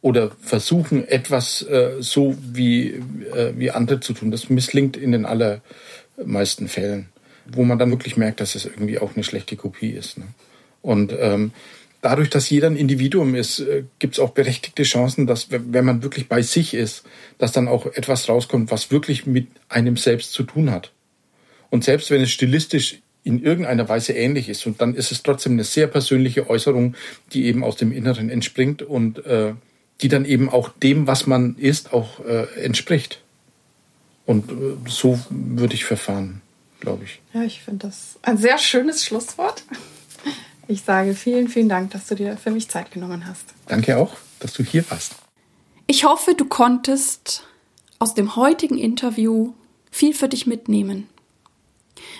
Oder 0.00 0.30
versuchen, 0.40 1.08
etwas 1.08 1.62
äh, 1.62 1.96
so 2.00 2.36
wie, 2.38 2.90
äh, 2.90 3.54
wie 3.56 3.70
andere 3.70 4.00
zu 4.00 4.12
tun. 4.12 4.30
Das 4.30 4.50
misslingt 4.50 4.96
in 4.96 5.12
den 5.12 5.24
allermeisten 5.24 6.68
Fällen, 6.68 7.08
wo 7.46 7.64
man 7.64 7.78
dann 7.78 7.90
wirklich 7.90 8.16
merkt, 8.16 8.40
dass 8.40 8.54
es 8.54 8.64
irgendwie 8.64 8.98
auch 8.98 9.14
eine 9.14 9.24
schlechte 9.24 9.56
Kopie 9.56 9.90
ist. 9.90 10.18
Ne? 10.18 10.26
Und 10.82 11.14
ähm, 11.18 11.52
dadurch, 12.00 12.30
dass 12.30 12.50
jeder 12.50 12.68
ein 12.68 12.76
Individuum 12.76 13.34
ist, 13.34 13.60
äh, 13.60 13.84
gibt 13.98 14.14
es 14.14 14.20
auch 14.20 14.30
berechtigte 14.30 14.82
Chancen, 14.82 15.26
dass, 15.26 15.48
wenn 15.50 15.84
man 15.84 16.02
wirklich 16.02 16.28
bei 16.28 16.42
sich 16.42 16.74
ist, 16.74 17.04
dass 17.38 17.52
dann 17.52 17.68
auch 17.68 17.86
etwas 17.86 18.28
rauskommt, 18.28 18.70
was 18.70 18.90
wirklich 18.90 19.26
mit 19.26 19.48
einem 19.68 19.96
selbst 19.96 20.32
zu 20.32 20.42
tun 20.42 20.70
hat. 20.70 20.92
Und 21.70 21.84
selbst 21.84 22.10
wenn 22.10 22.20
es 22.20 22.30
stilistisch 22.30 23.00
in 23.24 23.42
irgendeiner 23.42 23.88
Weise 23.88 24.12
ähnlich 24.12 24.50
ist. 24.50 24.66
Und 24.66 24.80
dann 24.82 24.94
ist 24.94 25.10
es 25.10 25.22
trotzdem 25.22 25.52
eine 25.52 25.64
sehr 25.64 25.86
persönliche 25.86 26.48
Äußerung, 26.48 26.94
die 27.32 27.46
eben 27.46 27.64
aus 27.64 27.76
dem 27.76 27.90
Inneren 27.90 28.28
entspringt 28.28 28.82
und 28.82 29.24
äh, 29.24 29.54
die 30.02 30.08
dann 30.08 30.26
eben 30.26 30.50
auch 30.50 30.68
dem, 30.68 31.06
was 31.06 31.26
man 31.26 31.56
ist, 31.56 31.92
auch 31.94 32.24
äh, 32.24 32.44
entspricht. 32.62 33.22
Und 34.26 34.50
äh, 34.50 34.54
so 34.86 35.18
würde 35.30 35.74
ich 35.74 35.86
verfahren, 35.86 36.42
glaube 36.84 37.04
ich. 37.04 37.20
Ja, 37.32 37.42
ich 37.42 37.62
finde 37.62 37.88
das 37.88 38.18
ein 38.22 38.38
sehr 38.38 38.58
schönes 38.58 39.04
Schlusswort. 39.04 39.64
Ich 40.68 40.82
sage 40.82 41.14
vielen, 41.14 41.48
vielen 41.48 41.68
Dank, 41.68 41.90
dass 41.90 42.06
du 42.06 42.14
dir 42.14 42.36
für 42.36 42.50
mich 42.50 42.68
Zeit 42.68 42.90
genommen 42.90 43.26
hast. 43.26 43.44
Danke 43.66 43.98
auch, 43.98 44.16
dass 44.40 44.52
du 44.54 44.62
hier 44.62 44.88
warst. 44.90 45.14
Ich 45.86 46.04
hoffe, 46.04 46.34
du 46.34 46.46
konntest 46.46 47.44
aus 47.98 48.14
dem 48.14 48.36
heutigen 48.36 48.78
Interview 48.78 49.52
viel 49.90 50.14
für 50.14 50.28
dich 50.28 50.46
mitnehmen. 50.46 51.08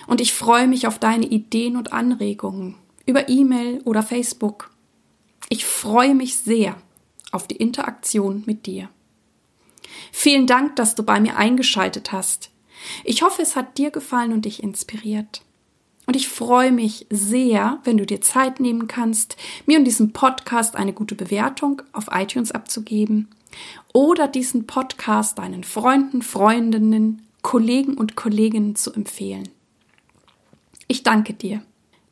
Und 0.07 0.21
ich 0.21 0.33
freue 0.33 0.67
mich 0.67 0.85
auf 0.85 0.99
deine 0.99 1.25
Ideen 1.25 1.75
und 1.75 1.93
Anregungen 1.93 2.75
über 3.05 3.29
E-Mail 3.29 3.81
oder 3.85 4.03
Facebook. 4.03 4.71
Ich 5.49 5.65
freue 5.65 6.15
mich 6.15 6.37
sehr 6.37 6.77
auf 7.31 7.47
die 7.47 7.57
Interaktion 7.57 8.43
mit 8.45 8.65
dir. 8.65 8.89
Vielen 10.11 10.47
Dank, 10.47 10.75
dass 10.75 10.95
du 10.95 11.03
bei 11.03 11.19
mir 11.19 11.37
eingeschaltet 11.37 12.11
hast. 12.11 12.49
Ich 13.03 13.21
hoffe, 13.21 13.41
es 13.41 13.55
hat 13.55 13.77
dir 13.77 13.91
gefallen 13.91 14.33
und 14.33 14.45
dich 14.45 14.63
inspiriert. 14.63 15.41
Und 16.05 16.15
ich 16.15 16.27
freue 16.27 16.71
mich 16.71 17.07
sehr, 17.09 17.79
wenn 17.83 17.97
du 17.97 18.05
dir 18.05 18.21
Zeit 18.21 18.59
nehmen 18.59 18.87
kannst, 18.87 19.37
mir 19.65 19.79
und 19.79 19.85
diesem 19.85 20.13
Podcast 20.13 20.75
eine 20.75 20.93
gute 20.93 21.15
Bewertung 21.15 21.81
auf 21.93 22.05
iTunes 22.11 22.51
abzugeben 22.51 23.29
oder 23.93 24.27
diesen 24.27 24.67
Podcast 24.67 25.39
deinen 25.39 25.63
Freunden, 25.63 26.21
Freundinnen, 26.21 27.25
Kollegen 27.41 27.95
und 27.95 28.15
Kolleginnen 28.15 28.75
zu 28.75 28.93
empfehlen. 28.93 29.49
Ich 30.87 31.03
danke 31.03 31.33
dir. 31.33 31.61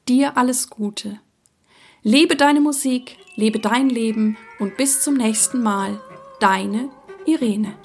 Dir 0.07 0.37
alles 0.37 0.69
Gute. 0.69 1.19
Lebe 2.01 2.35
deine 2.35 2.59
Musik, 2.59 3.17
lebe 3.35 3.59
dein 3.59 3.89
Leben 3.89 4.37
und 4.59 4.75
bis 4.77 5.01
zum 5.01 5.15
nächsten 5.15 5.61
Mal. 5.61 5.99
Deine 6.39 6.89
Irene. 7.25 7.82